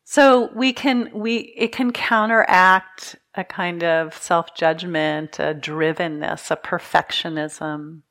[0.05, 8.03] So we can, we, it can counteract a kind of self-judgment, a drivenness, a perfectionism.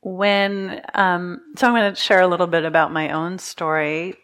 [0.00, 4.16] When, um, so I'm going to share a little bit about my own story.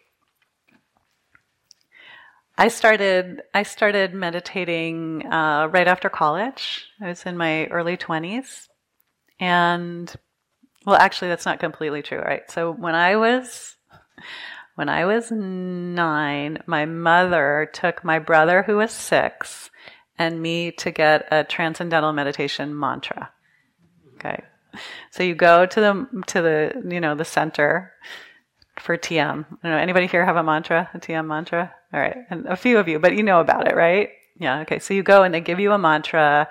[2.60, 6.86] I started I started meditating uh, right after college.
[7.00, 8.68] I was in my early twenties,
[9.38, 10.12] and
[10.84, 12.50] well, actually, that's not completely true, right?
[12.50, 13.76] So when I was
[14.74, 19.70] when I was nine, my mother took my brother, who was six,
[20.18, 23.30] and me to get a transcendental meditation mantra.
[24.14, 24.42] Okay,
[25.12, 27.92] so you go to the to the you know the center
[28.80, 29.20] for TM.
[29.20, 29.76] I don't know.
[29.78, 31.72] Anybody here have a mantra, a TM mantra?
[31.92, 32.16] All right.
[32.30, 34.10] And a few of you, but you know about it, right?
[34.38, 34.60] Yeah.
[34.60, 34.78] Okay.
[34.78, 36.48] So you go and they give you a mantra.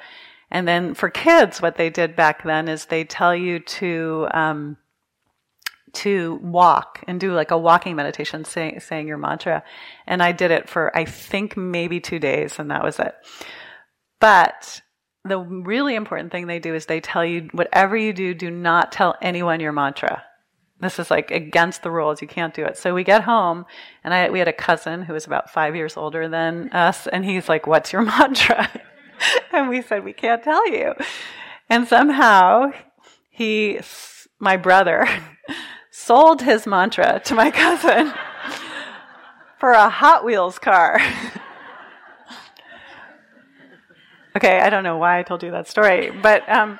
[0.49, 4.77] And then for kids, what they did back then is they tell you to, um,
[5.93, 9.63] to walk and do like a walking meditation, say, saying your mantra.
[10.05, 13.15] And I did it for, I think, maybe two days, and that was it.
[14.19, 14.81] But
[15.23, 18.91] the really important thing they do is they tell you whatever you do, do not
[18.91, 20.23] tell anyone your mantra.
[20.79, 22.21] This is like against the rules.
[22.21, 22.77] You can't do it.
[22.77, 23.65] So we get home,
[24.03, 27.25] and I, we had a cousin who was about five years older than us, and
[27.25, 28.69] he's like, What's your mantra?
[29.51, 30.93] and we said, We can't tell you.
[31.69, 32.71] And somehow
[33.29, 33.79] he,
[34.39, 35.07] my brother,
[35.91, 38.13] sold his mantra to my cousin
[39.59, 41.01] for a Hot Wheels car.
[44.35, 46.79] okay, I don't know why I told you that story, but um,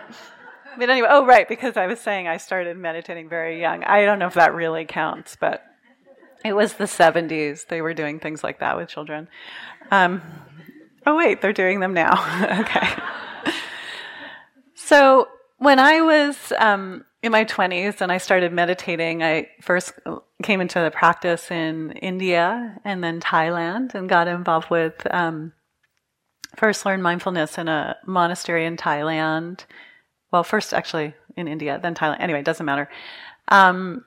[0.78, 3.84] but anyway, oh right, because I was saying I started meditating very young.
[3.84, 5.64] I don't know if that really counts, but
[6.46, 7.68] it was the 70s.
[7.68, 9.28] They were doing things like that with children.
[9.92, 10.22] Um,
[11.06, 12.62] oh wait, they're doing them now.
[12.62, 12.88] okay.
[14.76, 19.94] So when I was um, in my 20s and I started meditating, I first
[20.44, 25.54] came into the practice in India and then Thailand and got involved with, um,
[26.56, 29.66] first learned mindfulness in a monastery in Thailand.
[30.32, 32.20] Well, first actually in India, then Thailand.
[32.20, 32.90] Anyway, it doesn't matter.
[33.48, 34.04] Um,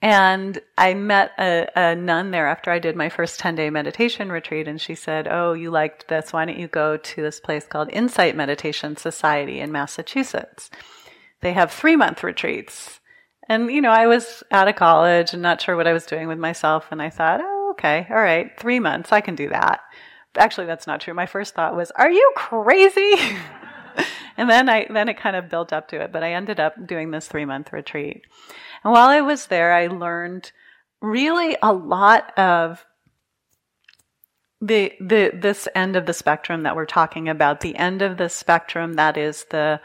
[0.00, 4.30] and I met a, a, nun there after I did my first 10 day meditation
[4.30, 4.68] retreat.
[4.68, 6.32] And she said, Oh, you liked this.
[6.32, 10.70] Why don't you go to this place called Insight Meditation Society in Massachusetts?
[11.40, 13.00] They have three month retreats.
[13.48, 16.28] And, you know, I was out of college and not sure what I was doing
[16.28, 16.86] with myself.
[16.92, 18.06] And I thought, Oh, okay.
[18.08, 18.56] All right.
[18.58, 19.12] Three months.
[19.12, 19.80] I can do that.
[20.36, 21.14] Actually, that's not true.
[21.14, 23.16] My first thought was, Are you crazy?
[24.36, 26.12] and then I, then it kind of built up to it.
[26.12, 28.22] But I ended up doing this three month retreat.
[28.84, 30.52] And while I was there, I learned
[31.00, 32.84] really a lot of
[34.60, 38.28] the the this end of the spectrum that we're talking about, the end of the
[38.28, 39.80] spectrum that is the,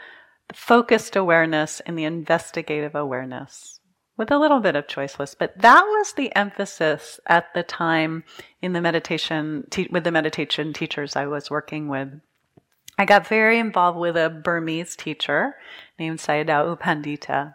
[0.52, 3.80] focused awareness and the investigative awareness
[4.16, 5.34] with a little bit of choiceless.
[5.38, 8.24] But that was the emphasis at the time
[8.60, 12.20] in the meditation, te- with the meditation teachers I was working with.
[12.98, 15.56] I got very involved with a Burmese teacher
[15.98, 17.54] named Sayadaw U Pandita.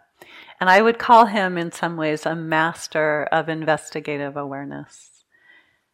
[0.60, 5.24] And I would call him in some ways a master of investigative awareness.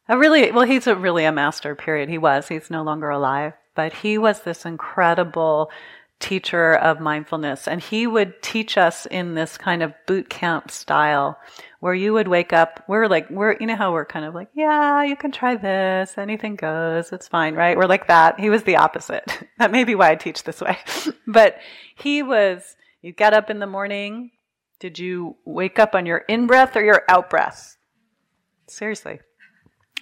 [0.09, 2.09] A really, well, he's a really a master, period.
[2.09, 2.49] He was.
[2.49, 3.53] He's no longer alive.
[3.75, 5.71] But he was this incredible
[6.19, 7.69] teacher of mindfulness.
[7.69, 11.39] And he would teach us in this kind of boot camp style
[11.87, 12.83] where you would wake up.
[12.89, 16.19] We're like, we're, you know how we're kind of like, yeah, you can try this.
[16.19, 17.13] Anything goes.
[17.13, 17.77] It's fine, right?
[17.77, 18.41] We're like that.
[18.41, 19.45] He was the opposite.
[19.59, 20.77] that may be why I teach this way.
[21.29, 21.59] but
[21.95, 24.33] he was, you get up in the morning,
[24.81, 27.77] did you wake up on your in breath or your out breath?
[28.67, 29.21] Seriously.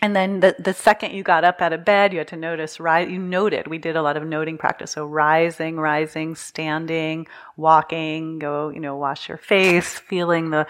[0.02, 2.78] And then the, the second you got up out of bed, you had to notice,
[2.78, 3.08] right?
[3.08, 3.66] You noted.
[3.66, 4.90] We did a lot of noting practice.
[4.92, 7.26] So rising, rising, standing,
[7.56, 10.66] walking, go, you know, wash your face, feeling the,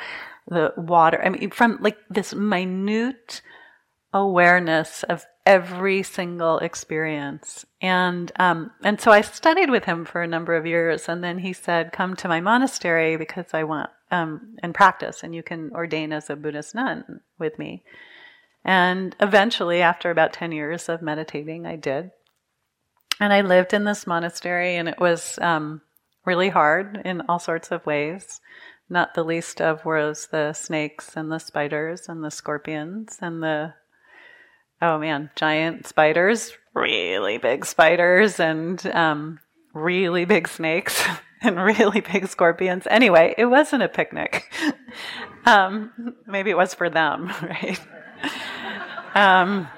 [0.47, 1.21] the water.
[1.25, 3.43] I mean, from like this minute
[4.13, 7.67] awareness of every single experience.
[7.83, 11.39] And um, and so I studied with him for a number of years, and then
[11.39, 15.73] he said, "Come to my monastery because I want um, and practice, and you can
[15.75, 17.83] ordain as a Buddhist nun with me."
[18.65, 22.11] And eventually, after about ten years of meditating, I did,
[23.21, 25.83] and I lived in this monastery, and it was um,
[26.25, 28.41] really hard in all sorts of ways.
[28.89, 33.75] Not the least of was the snakes and the spiders and the scorpions and the
[34.83, 39.41] oh man, giant spiders, really big spiders, and um,
[39.73, 41.03] really big snakes
[41.43, 42.87] and really big scorpions.
[42.91, 44.53] Anyway, it wasn't a picnic.
[45.47, 47.81] um, maybe it was for them, right?
[49.15, 49.69] Um,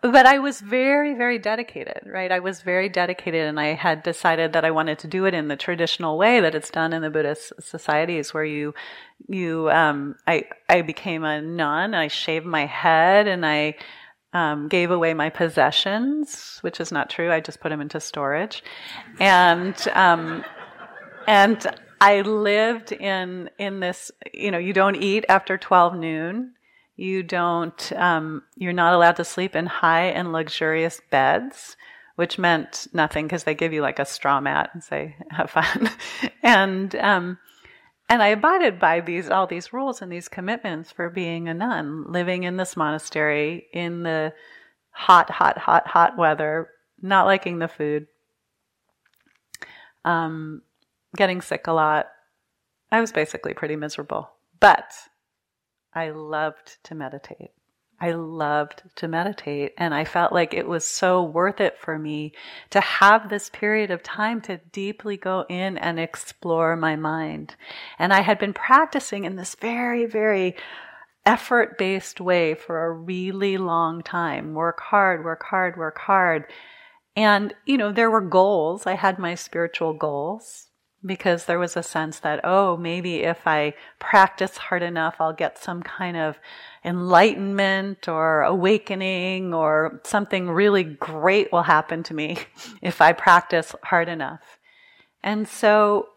[0.00, 2.30] but I was very, very dedicated, right?
[2.30, 5.48] I was very dedicated, and I had decided that I wanted to do it in
[5.48, 8.74] the traditional way that it's done in the Buddhist societies, where you,
[9.26, 11.94] you, um, I, I became a nun.
[11.94, 13.74] I shaved my head, and I
[14.32, 17.32] um, gave away my possessions, which is not true.
[17.32, 18.62] I just put them into storage,
[19.18, 20.44] and um,
[21.26, 21.66] and
[22.00, 24.12] I lived in in this.
[24.32, 26.52] You know, you don't eat after twelve noon.
[26.98, 31.76] You don't, um, you're not allowed to sleep in high and luxurious beds,
[32.16, 35.90] which meant nothing because they give you like a straw mat and say, have fun.
[36.42, 37.38] and, um,
[38.08, 42.02] and I abided by these, all these rules and these commitments for being a nun,
[42.08, 44.32] living in this monastery in the
[44.90, 46.68] hot, hot, hot, hot weather,
[47.00, 48.08] not liking the food,
[50.04, 50.62] um,
[51.14, 52.08] getting sick a lot.
[52.90, 54.30] I was basically pretty miserable.
[54.58, 54.92] But
[55.98, 57.50] I loved to meditate.
[58.00, 62.34] I loved to meditate and I felt like it was so worth it for me
[62.70, 67.56] to have this period of time to deeply go in and explore my mind.
[67.98, 70.54] And I had been practicing in this very, very
[71.26, 74.54] effort based way for a really long time.
[74.54, 76.44] Work hard, work hard, work hard.
[77.16, 78.86] And, you know, there were goals.
[78.86, 80.67] I had my spiritual goals
[81.04, 85.58] because there was a sense that, oh, maybe if I practice hard enough, I'll get
[85.58, 86.38] some kind of
[86.84, 92.38] enlightenment or awakening or something really great will happen to me
[92.82, 94.58] if I practice hard enough.
[95.22, 96.08] And so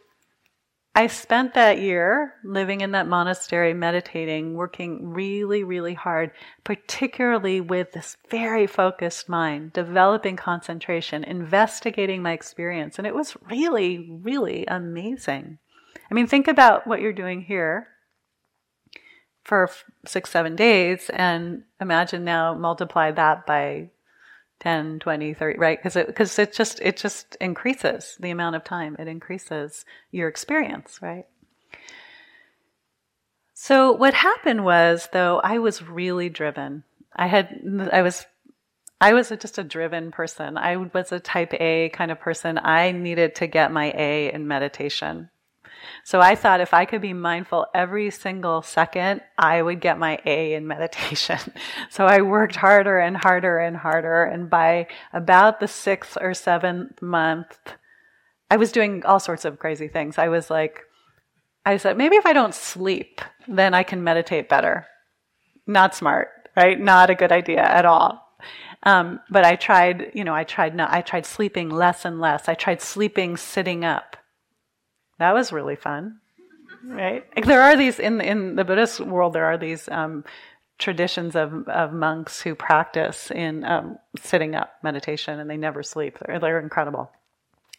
[0.93, 6.31] I spent that year living in that monastery, meditating, working really, really hard,
[6.65, 12.97] particularly with this very focused mind, developing concentration, investigating my experience.
[12.97, 15.59] And it was really, really amazing.
[16.09, 17.87] I mean, think about what you're doing here
[19.45, 19.69] for
[20.05, 23.91] six, seven days, and imagine now multiply that by
[24.61, 25.77] 10 20 30 right?
[25.77, 28.95] Because it because it just it just increases the amount of time.
[28.97, 31.25] It increases your experience right?
[33.53, 36.83] So what happened was though i was really driven.
[37.15, 38.25] I had i was
[39.01, 40.57] i was just a driven person.
[40.57, 42.59] I was a type a kind of person.
[42.59, 45.30] I needed to get my a in meditation
[46.03, 50.19] so I thought if I could be mindful every single second, I would get my
[50.25, 51.39] A in meditation.
[51.89, 54.23] so I worked harder and harder and harder.
[54.23, 57.57] And by about the sixth or seventh month,
[58.49, 60.17] I was doing all sorts of crazy things.
[60.17, 60.81] I was like,
[61.65, 64.87] I said, maybe if I don't sleep, then I can meditate better.
[65.67, 66.79] Not smart, right?
[66.79, 68.27] Not a good idea at all.
[68.83, 72.49] Um, but I tried, you know, I tried not, I tried sleeping less and less.
[72.49, 74.17] I tried sleeping sitting up.
[75.21, 76.19] That was really fun,
[76.83, 77.23] right?
[77.45, 79.33] There are these in in the Buddhist world.
[79.33, 80.25] There are these um,
[80.79, 86.17] traditions of of monks who practice in um, sitting up meditation, and they never sleep.
[86.25, 87.11] They're, they're incredible.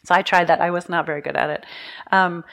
[0.05, 0.61] So I tried that.
[0.61, 1.67] I was not very good at it.
[2.13, 2.45] Um,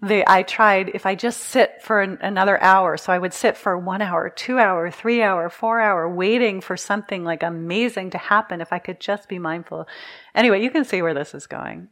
[0.00, 2.96] the, I tried if I just sit for an, another hour.
[2.96, 6.76] So I would sit for one hour, two hour, three hour, four hour, waiting for
[6.76, 8.60] something like amazing to happen.
[8.60, 9.88] If I could just be mindful.
[10.36, 11.88] Anyway, you can see where this is going,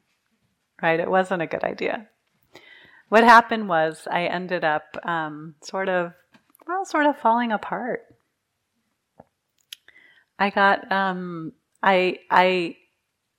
[0.81, 1.01] right?
[1.01, 2.07] It wasn't a good idea
[3.09, 6.13] what happened was I ended up um, sort of,
[6.67, 8.03] well, sort of falling apart.
[10.39, 11.53] I got, um,
[11.83, 12.77] I, I,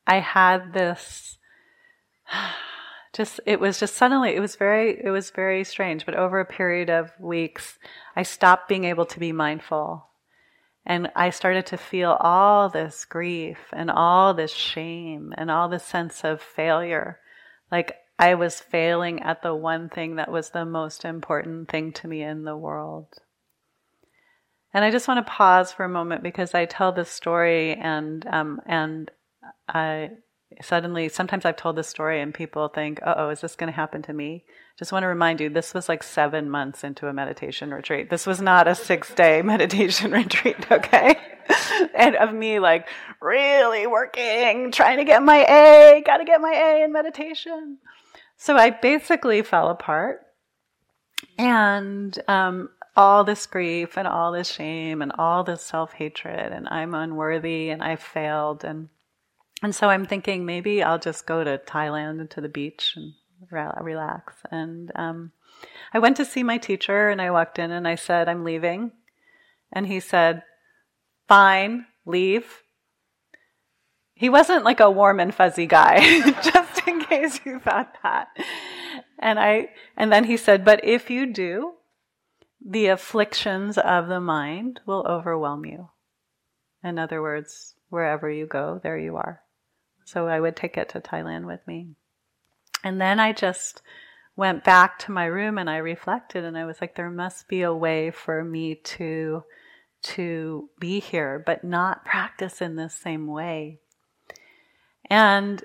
[0.08, 1.38] I had this.
[3.14, 6.06] Just it was just suddenly it was very it was very strange.
[6.06, 7.80] But over a period of weeks,
[8.14, 10.06] I stopped being able to be mindful,
[10.86, 15.86] and I started to feel all this grief and all this shame and all this
[15.86, 17.22] sense of failure.
[17.72, 22.08] Like I was failing at the one thing that was the most important thing to
[22.08, 23.08] me in the world.
[24.74, 28.26] And I just want to pause for a moment because I tell this story and
[28.28, 29.12] um, and
[29.68, 30.12] I
[30.62, 34.02] suddenly sometimes I've told this story and people think, oh, is this going to happen
[34.04, 34.46] to me?
[34.78, 38.10] Just want to remind you, this was like seven months into a meditation retreat.
[38.10, 41.18] This was not a six day meditation retreat, okay?
[41.96, 42.88] and of me like
[43.22, 47.78] really working, trying to get my A, got to get my A in meditation.
[48.38, 50.22] So I basically fell apart.
[51.38, 56.68] And um, all this grief and all this shame and all this self hatred, and
[56.70, 58.64] I'm unworthy and I failed.
[58.64, 58.90] And,
[59.62, 63.14] and so I'm thinking maybe I'll just go to Thailand and to the beach and
[63.52, 64.34] relax.
[64.52, 65.32] And um,
[65.94, 68.92] I went to see my teacher and I walked in and I said, I'm leaving.
[69.72, 70.44] And he said,
[71.28, 72.62] Fine, leave.
[74.14, 76.00] He wasn't like a warm and fuzzy guy,
[76.42, 78.30] just in case you thought that.
[79.20, 81.74] And I and then he said, "But if you do,
[82.66, 85.90] the afflictions of the mind will overwhelm you."
[86.84, 89.42] In other words, wherever you go, there you are.
[90.06, 91.96] So I would take it to Thailand with me.
[92.84, 93.82] And then I just
[94.36, 97.62] went back to my room and I reflected and I was like there must be
[97.62, 99.44] a way for me to
[100.02, 103.80] to be here but not practice in the same way
[105.10, 105.64] and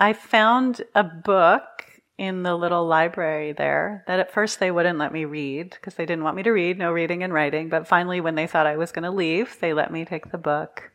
[0.00, 1.84] I found a book
[2.16, 6.06] in the little library there that at first they wouldn't let me read because they
[6.06, 7.68] didn't want me to read, no reading and writing.
[7.68, 10.38] But finally, when they thought I was going to leave, they let me take the
[10.38, 10.90] book.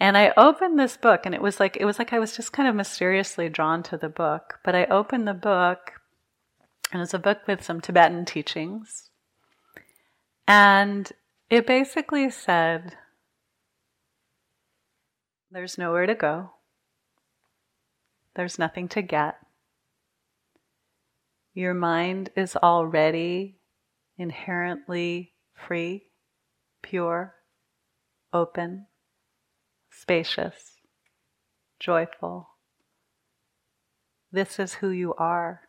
[0.00, 2.52] And I opened this book, and it was like it was like I was just
[2.52, 4.58] kind of mysteriously drawn to the book.
[4.64, 5.92] But I opened the book,
[6.92, 9.10] and it's a book with some Tibetan teachings,
[10.48, 11.12] and
[11.48, 12.96] it basically said,
[15.50, 16.53] "There's nowhere to go."
[18.36, 19.36] There's nothing to get.
[21.52, 23.60] Your mind is already
[24.18, 26.04] inherently free
[26.82, 27.34] pure,
[28.32, 28.86] open,
[29.90, 30.74] spacious,
[31.80, 32.48] joyful.
[34.30, 35.62] This is who you are.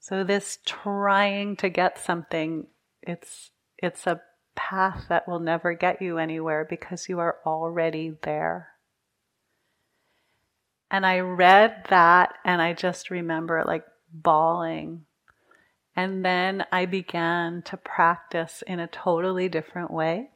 [0.00, 2.66] So this trying to get something,
[3.02, 4.20] it's it's a
[4.54, 8.71] path that will never get you anywhere because you are already there.
[10.92, 15.06] And I read that and I just remember like bawling.
[15.96, 20.30] And then I began to practice in a totally different way.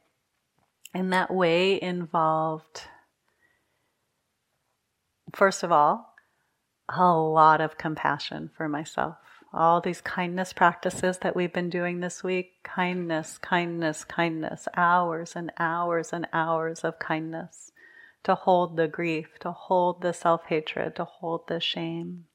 [0.95, 2.81] And that way involved,
[5.35, 6.15] first of all,
[6.89, 9.17] a lot of compassion for myself.
[9.53, 15.51] All these kindness practices that we've been doing this week kindness, kindness, kindness, hours and
[15.59, 17.71] hours and hours of kindness
[18.27, 22.25] to hold the grief, to hold the self hatred, to hold the shame.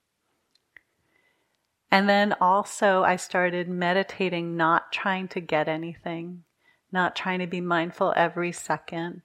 [1.90, 6.45] And then also, I started meditating, not trying to get anything,
[6.90, 9.20] not trying to be mindful every second,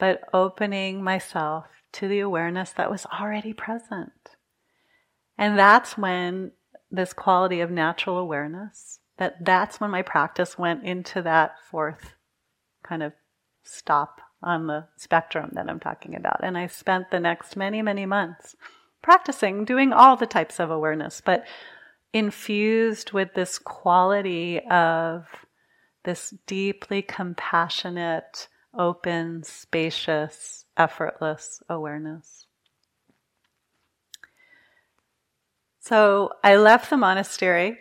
[0.00, 4.30] but opening myself to the awareness that was already present.
[5.38, 6.50] And that's when
[6.90, 12.14] this quality of natural awareness, that that's when my practice went into that fourth
[12.82, 13.12] kind of
[13.62, 16.40] stop on the spectrum that I'm talking about.
[16.42, 18.54] And I spent the next many, many months
[19.02, 21.44] practicing, doing all the types of awareness, but
[22.12, 25.26] infused with this quality of
[26.04, 32.46] this deeply compassionate, open, spacious, effortless awareness.
[35.80, 37.78] So I left the monastery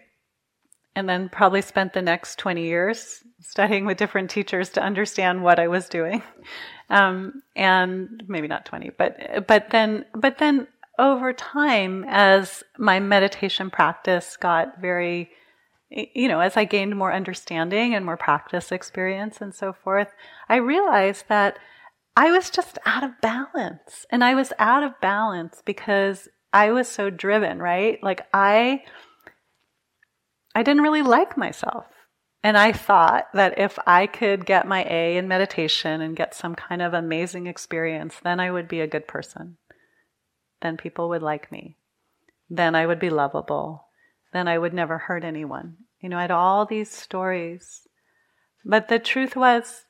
[0.97, 5.59] and then probably spent the next 20 years studying with different teachers to understand what
[5.59, 6.23] I was doing.
[6.89, 10.67] Um, and maybe not 20, but, but then, but then
[10.97, 15.29] over time, as my meditation practice got very,
[15.89, 20.07] you know, as I gained more understanding and more practice experience and so forth,
[20.47, 21.59] I realized that
[22.15, 24.05] I was just out of balance.
[24.09, 28.01] And I was out of balance because I was so driven, right?
[28.01, 28.83] Like I,
[30.58, 31.86] I didn't really like myself.
[32.41, 36.55] And I thought that if I could get my A in meditation and get some
[36.55, 39.58] kind of amazing experience, then I would be a good person.
[40.64, 41.78] Then people would like me.
[42.49, 43.86] Then I would be lovable.
[44.34, 45.78] Then I would never hurt anyone.
[46.01, 47.88] You know, I had all these stories.
[48.66, 49.86] But the truth was,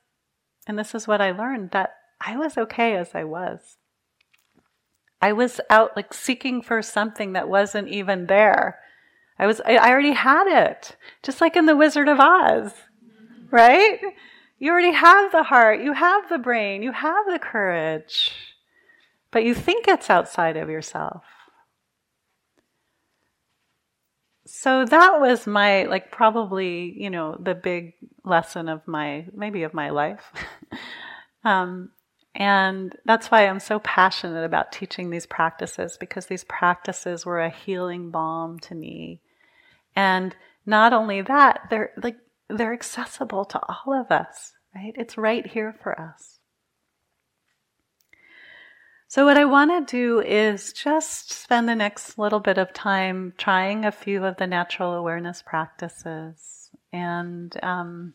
[0.68, 3.78] and this is what I learned, that I was okay as I was.
[5.22, 8.82] I was out like seeking for something that wasn't even there.
[9.40, 10.96] I was, I already had it.
[11.24, 12.74] Just like in The Wizard of Oz,
[13.52, 14.00] right?
[14.60, 18.32] You already have the heart, you have the brain, you have the courage,
[19.32, 21.24] but you think it's outside of yourself.
[24.48, 29.74] So that was my, like, probably, you know, the big lesson of my, maybe of
[29.74, 30.32] my life.
[31.44, 31.90] um,
[32.34, 37.50] and that's why I'm so passionate about teaching these practices because these practices were a
[37.50, 39.22] healing balm to me.
[39.98, 42.18] And not only that, they're like
[42.50, 44.94] they're accessible to all of us, right?
[44.96, 46.38] It's right here for us.
[49.08, 53.34] So, what I want to do is just spend the next little bit of time
[53.38, 58.14] trying a few of the natural awareness practices and um,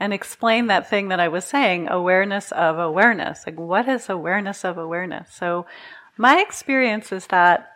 [0.00, 3.46] and explain that thing that I was saying awareness of awareness.
[3.46, 5.32] Like, what is awareness of awareness?
[5.32, 5.66] So,
[6.16, 7.73] my experience is that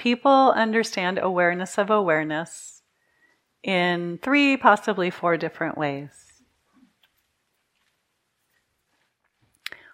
[0.00, 2.80] people understand awareness of awareness
[3.62, 6.42] in three, possibly four different ways.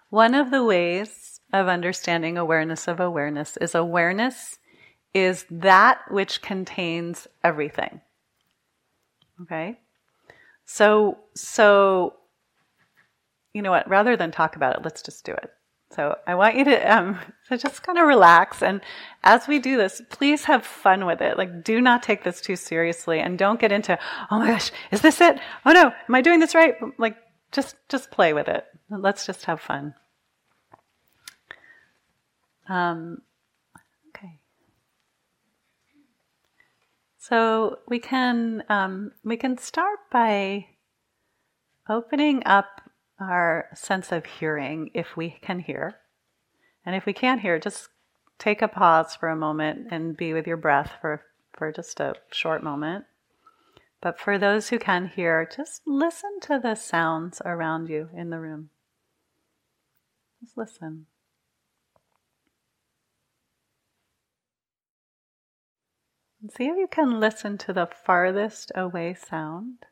[0.09, 4.61] One of the ways of understanding awareness of awareness is awareness
[5.13, 8.01] is that which contains everything.
[9.43, 9.81] Okay?
[10.67, 12.15] So, so,
[13.53, 13.89] you know what?
[13.89, 15.51] Rather than talk about it, let's just do it.
[15.97, 17.19] So I want you to um,
[17.49, 18.83] so just kind of relax, and
[19.25, 21.39] as we do this, please have fun with it.
[21.39, 23.99] Like, do not take this too seriously, and don't get into,
[24.31, 25.41] oh my gosh, is this it?
[25.65, 26.75] Oh no, am I doing this right?
[26.99, 27.17] Like,
[27.51, 28.67] just just play with it.
[28.91, 29.95] Let's just have fun.
[32.69, 33.23] Um,
[37.29, 40.67] So we can um, we can start by
[41.89, 42.86] opening up
[43.19, 45.97] our sense of hearing if we can hear,
[46.85, 47.89] and if we can't hear, just
[48.39, 51.23] take a pause for a moment and be with your breath for
[51.57, 53.07] for just a short moment.
[54.01, 58.39] But for those who can hear, just listen to the sounds around you in the
[58.39, 58.71] room.
[60.41, 61.07] Just listen.
[66.57, 69.87] See if you can listen to the farthest away sound.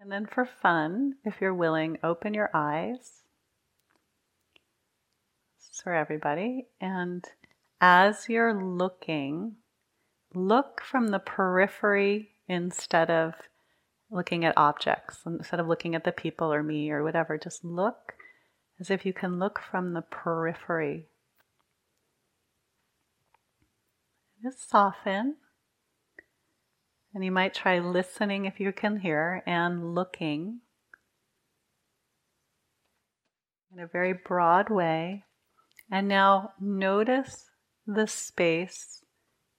[0.00, 3.22] And then for fun, if you're willing, open your eyes.
[5.56, 6.68] This is for everybody.
[6.80, 7.24] And
[7.80, 9.56] as you're looking,
[10.34, 13.34] look from the periphery instead of
[14.10, 17.36] looking at objects, instead of looking at the people or me or whatever.
[17.36, 18.14] Just look
[18.80, 21.06] as if you can look from the periphery.
[24.42, 25.36] Just soften.
[27.18, 30.60] And you might try listening if you can hear and looking
[33.72, 35.24] in a very broad way.
[35.90, 37.50] And now notice
[37.88, 39.02] the space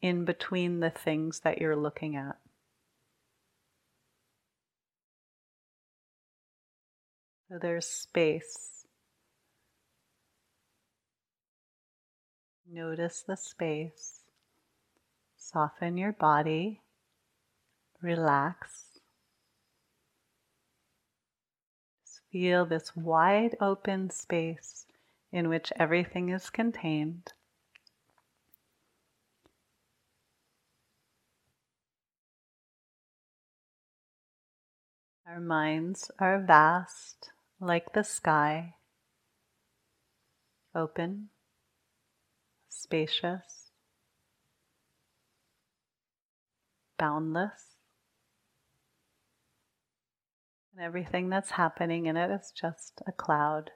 [0.01, 2.38] in between the things that you're looking at.
[7.49, 8.86] So there's space.
[12.72, 14.22] Notice the space.
[15.36, 16.80] Soften your body.
[18.02, 18.86] Relax.
[22.06, 24.86] Just feel this wide open space
[25.32, 27.34] in which everything is contained.
[35.28, 38.76] Our minds are vast like the sky,
[40.74, 41.30] open,
[42.70, 43.72] spacious,
[46.97, 47.68] boundless.
[50.82, 53.71] Everything that's happening in it is just a cloud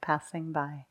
[0.00, 0.86] passing by.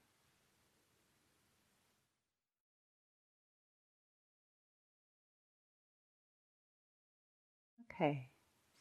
[7.92, 8.30] Okay,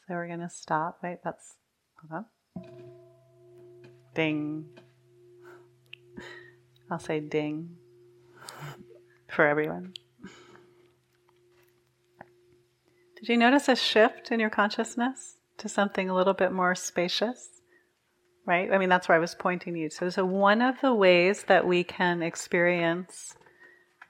[0.06, 0.98] so we're going to stop.
[1.02, 1.54] Wait, that's,
[2.10, 2.26] hold
[2.56, 2.64] on.
[4.14, 4.66] Ding.
[6.90, 7.76] I'll say ding
[9.30, 9.94] for everyone.
[13.16, 17.48] Did you notice a shift in your consciousness to something a little bit more spacious?
[18.46, 18.70] Right?
[18.72, 19.88] I mean, that's where I was pointing you.
[19.88, 23.34] So, so one of the ways that we can experience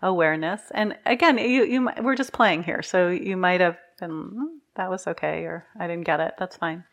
[0.03, 4.57] awareness, and again, you, you, we're just playing here, so you might have been, hmm,
[4.76, 6.84] that was okay, or I didn't get it, that's fine.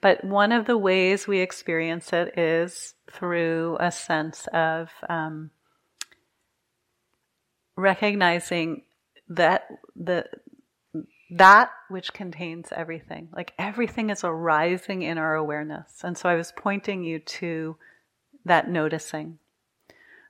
[0.00, 5.50] But one of the ways we experience it is through a sense of um,
[7.76, 8.82] recognizing
[9.28, 10.24] that the
[11.30, 16.00] that which contains everything, like everything is arising in our awareness.
[16.02, 17.76] And so I was pointing you to
[18.44, 19.38] that noticing.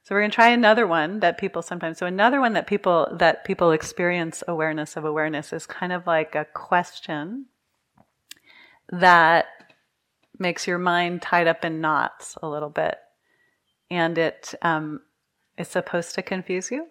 [0.02, 1.98] So we're going to try another one that people sometimes.
[1.98, 6.34] So another one that people that people experience awareness of awareness is kind of like
[6.34, 7.46] a question
[8.90, 9.46] that
[10.38, 12.98] makes your mind tied up in knots a little bit.
[13.90, 15.02] And it um,
[15.58, 16.86] is supposed to confuse you.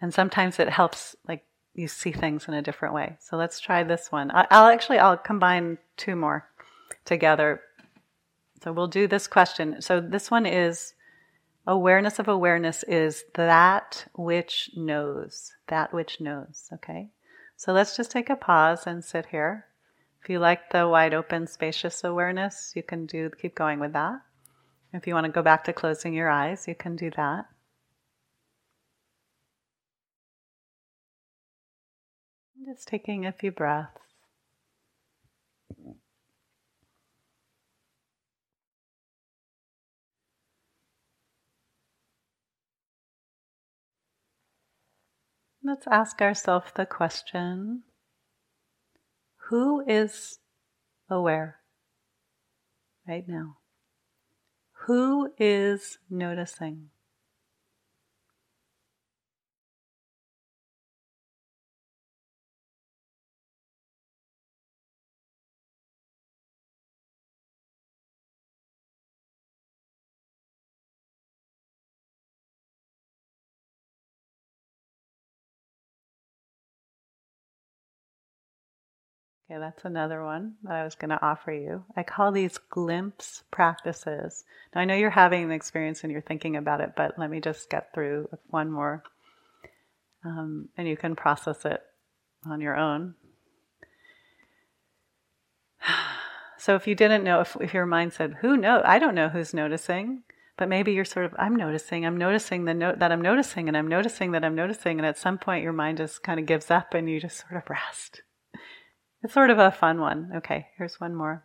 [0.00, 1.44] And sometimes it helps, like,
[1.76, 3.16] you see things in a different way.
[3.20, 4.30] So let's try this one.
[4.30, 6.48] I, I'll actually, I'll combine two more
[7.04, 7.60] together.
[8.62, 9.82] So we'll do this question.
[9.82, 10.94] So this one is
[11.66, 16.68] awareness of awareness is that which knows, that which knows.
[16.72, 17.10] Okay.
[17.56, 19.66] So let's just take a pause and sit here.
[20.22, 24.20] If you like the wide open, spacious awareness, you can do keep going with that.
[24.92, 27.46] If you want to go back to closing your eyes, you can do that.
[32.64, 34.00] Just taking a few breaths.
[45.62, 47.82] Let's ask ourselves the question
[49.48, 50.38] who is
[51.10, 51.58] aware
[53.06, 53.58] right now?
[54.86, 56.90] Who is noticing?
[79.48, 81.84] Okay, that's another one that I was going to offer you.
[81.96, 84.44] I call these glimpse practices.
[84.74, 87.40] Now, I know you're having an experience and you're thinking about it, but let me
[87.40, 89.04] just get through one more.
[90.24, 91.80] Um, and you can process it
[92.44, 93.14] on your own.
[96.58, 98.82] So, if you didn't know, if, if your mind said, Who knows?
[98.84, 100.24] I don't know who's noticing,
[100.56, 103.76] but maybe you're sort of, I'm noticing, I'm noticing the note that I'm noticing, and
[103.76, 106.68] I'm noticing that I'm noticing, and at some point your mind just kind of gives
[106.68, 108.22] up and you just sort of rest.
[109.22, 110.30] It's sort of a fun one.
[110.36, 111.44] Okay, here's one more.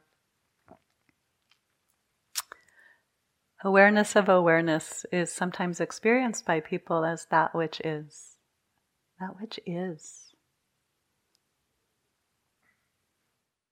[3.63, 8.37] Awareness of awareness is sometimes experienced by people as that which is.
[9.19, 10.33] That which is.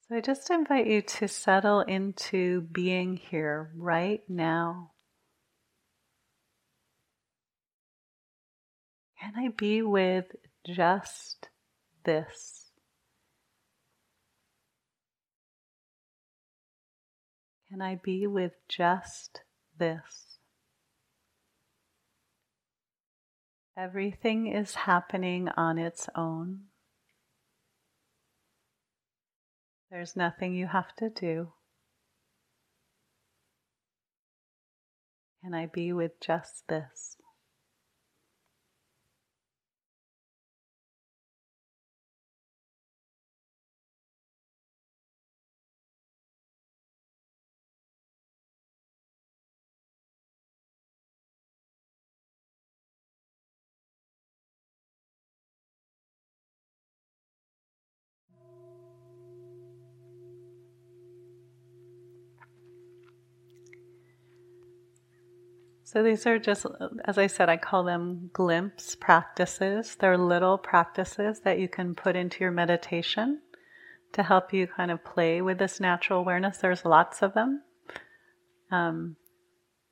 [0.08, 4.92] So I just invite you to settle into being here right now.
[9.20, 10.26] Can I be with
[10.66, 11.50] just
[12.06, 12.59] this?
[17.70, 19.42] Can I be with just
[19.80, 20.38] this.
[23.78, 26.66] Everything is happening on its own.
[29.90, 31.54] There's nothing you have to do.
[35.42, 37.16] Can I be with just this?
[65.92, 66.68] So these are just,
[67.06, 69.96] as I said, I call them glimpse practices.
[69.96, 73.42] They're little practices that you can put into your meditation
[74.14, 76.60] to help you kind of play with this natural awareness.
[76.60, 77.64] There's lots of them.
[78.70, 79.16] Um,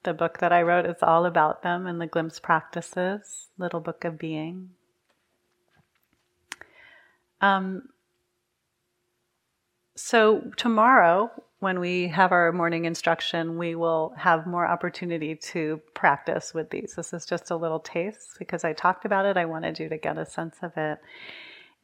[0.03, 4.05] the book that I wrote is all about them and the glimpse practices, Little Book
[4.05, 4.69] of Being.
[7.41, 7.89] Um,
[9.95, 16.53] so tomorrow when we have our morning instruction, we will have more opportunity to practice
[16.53, 16.93] with these.
[16.95, 19.37] This is just a little taste because I talked about it.
[19.37, 20.99] I wanted you to get a sense of it.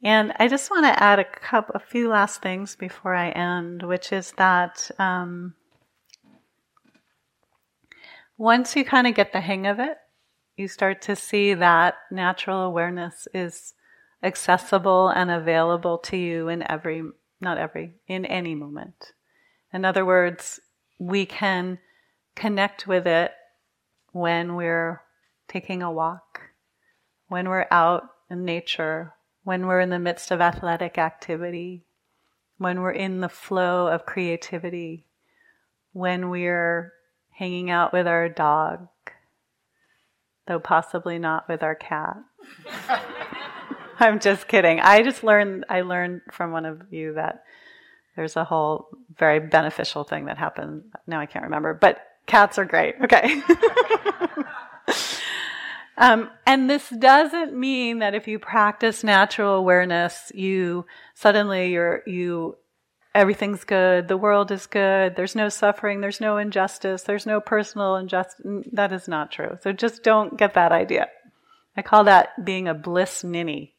[0.02, 3.82] And I just want to add a couple, a few last things before I end,
[3.82, 5.54] which is that um,
[8.36, 9.96] once you kind of get the hang of it,
[10.56, 13.74] you start to see that natural awareness is
[14.22, 17.02] accessible and available to you in every,
[17.40, 19.14] not every, in any moment.
[19.74, 20.60] In other words,
[21.00, 21.80] we can
[22.36, 23.32] connect with it
[24.12, 25.02] when we're
[25.48, 26.42] taking a walk,
[27.26, 31.82] when we're out in nature, when we're in the midst of athletic activity,
[32.56, 35.06] when we're in the flow of creativity,
[35.92, 36.92] when we're
[37.32, 38.86] hanging out with our dog,
[40.46, 42.16] though possibly not with our cat.
[43.98, 44.78] I'm just kidding.
[44.78, 47.42] I just learned I learned from one of you that
[48.16, 50.84] there's a whole very beneficial thing that happened.
[51.06, 52.94] Now I can't remember, but cats are great.
[53.02, 53.42] Okay.
[55.96, 62.56] um, and this doesn't mean that if you practice natural awareness, you suddenly you're you
[63.14, 67.96] everything's good, the world is good, there's no suffering, there's no injustice, there's no personal
[67.96, 68.44] injustice.
[68.72, 69.58] That is not true.
[69.62, 71.08] So just don't get that idea.
[71.76, 73.73] I call that being a bliss ninny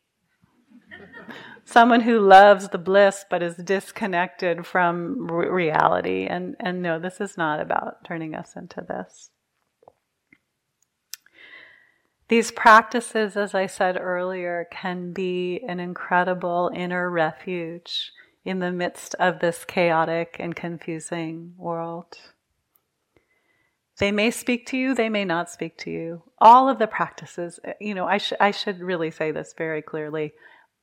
[1.66, 6.28] someone who loves the bliss but is disconnected from re- reality.
[6.28, 9.32] And, and no, this is not about turning us into this.
[12.28, 18.11] These practices, as I said earlier, can be an incredible inner refuge
[18.43, 22.18] in the midst of this chaotic and confusing world.
[23.97, 26.24] They may speak to you, they may not speak to you.
[26.39, 30.34] All of the practices, you know, I, sh- I should really say this very clearly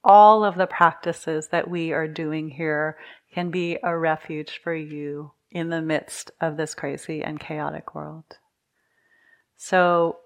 [0.04, 2.98] all of the practices that we are doing here
[3.32, 8.38] can be a refuge for you in the midst of this crazy and chaotic world.
[9.56, 10.18] So,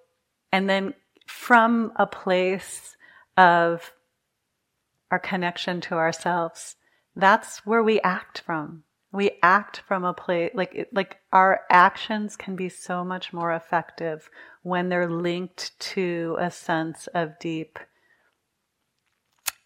[0.52, 0.94] and then
[1.26, 2.96] from a place
[3.36, 3.92] of
[5.10, 6.76] our connection to ourselves,
[7.14, 8.84] that's where we act from.
[9.12, 14.28] We act from a place like like our actions can be so much more effective
[14.62, 17.78] when they're linked to a sense of deep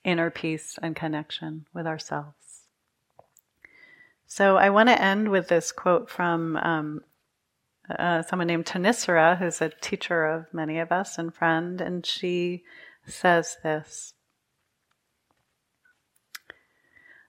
[0.04, 2.62] inner peace and connection with ourselves.
[4.26, 7.00] So I want to end with this quote from um,
[7.98, 12.62] uh, someone named Thanissara, who's a teacher of many of us and friend, and she
[13.06, 14.14] says this.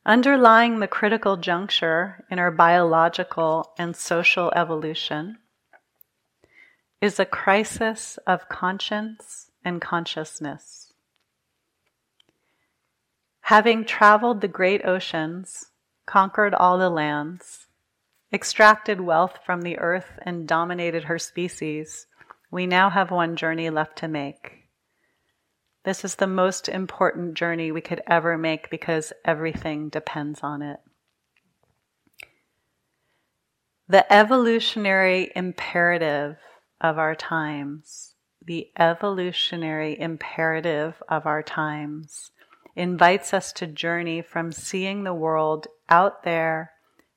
[0.05, 5.37] Underlying the critical juncture in our biological and social evolution
[7.01, 10.80] is a crisis of conscience and consciousness.
[13.51, 15.71] Having traveled the great oceans,
[16.05, 17.67] conquered all the lands,
[18.31, 22.07] extracted wealth from the earth and dominated her species,
[22.49, 24.69] we now have one journey left to make.
[25.83, 30.79] This is the most important journey we could ever make because everything depends on it.
[33.89, 36.37] the evolutionary imperative
[36.79, 42.31] of our times, the evolutionary imperative of our times
[42.75, 46.71] invites us to journey from seeing the world out there,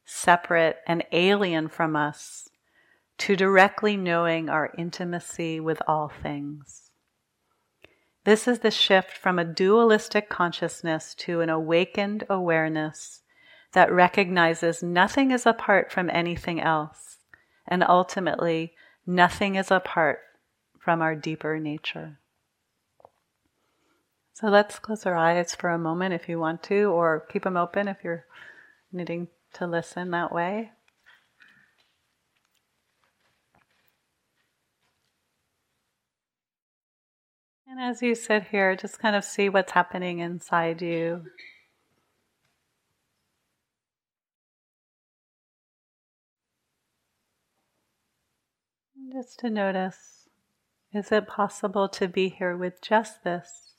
[0.05, 2.48] separate and alien from us,
[3.18, 6.90] to directly knowing our intimacy with all things.
[8.24, 13.20] This is the shift from a dualistic consciousness to an awakened awareness
[13.72, 17.18] that recognizes nothing is apart from anything else,
[17.66, 18.72] and ultimately,
[19.07, 20.20] nothing is apart
[20.78, 22.18] from our deeper nature.
[24.35, 27.57] So let's close our eyes for a moment if you want to, or keep them
[27.57, 28.26] open if you're
[28.93, 30.72] needing to listen that way.
[37.68, 41.26] And as you sit here, just kind of see what's happening inside you.
[49.12, 50.28] Just to notice
[50.93, 53.73] is it possible to be here with just this?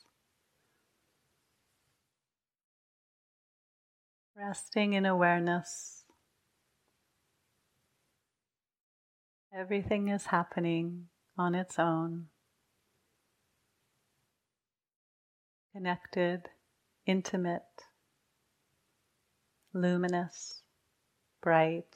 [4.37, 6.03] Resting in awareness.
[9.57, 11.07] Everything is happening
[11.37, 12.25] on its own.
[15.71, 16.49] Connected,
[17.05, 17.61] intimate,
[19.73, 20.61] luminous,
[21.41, 21.95] bright.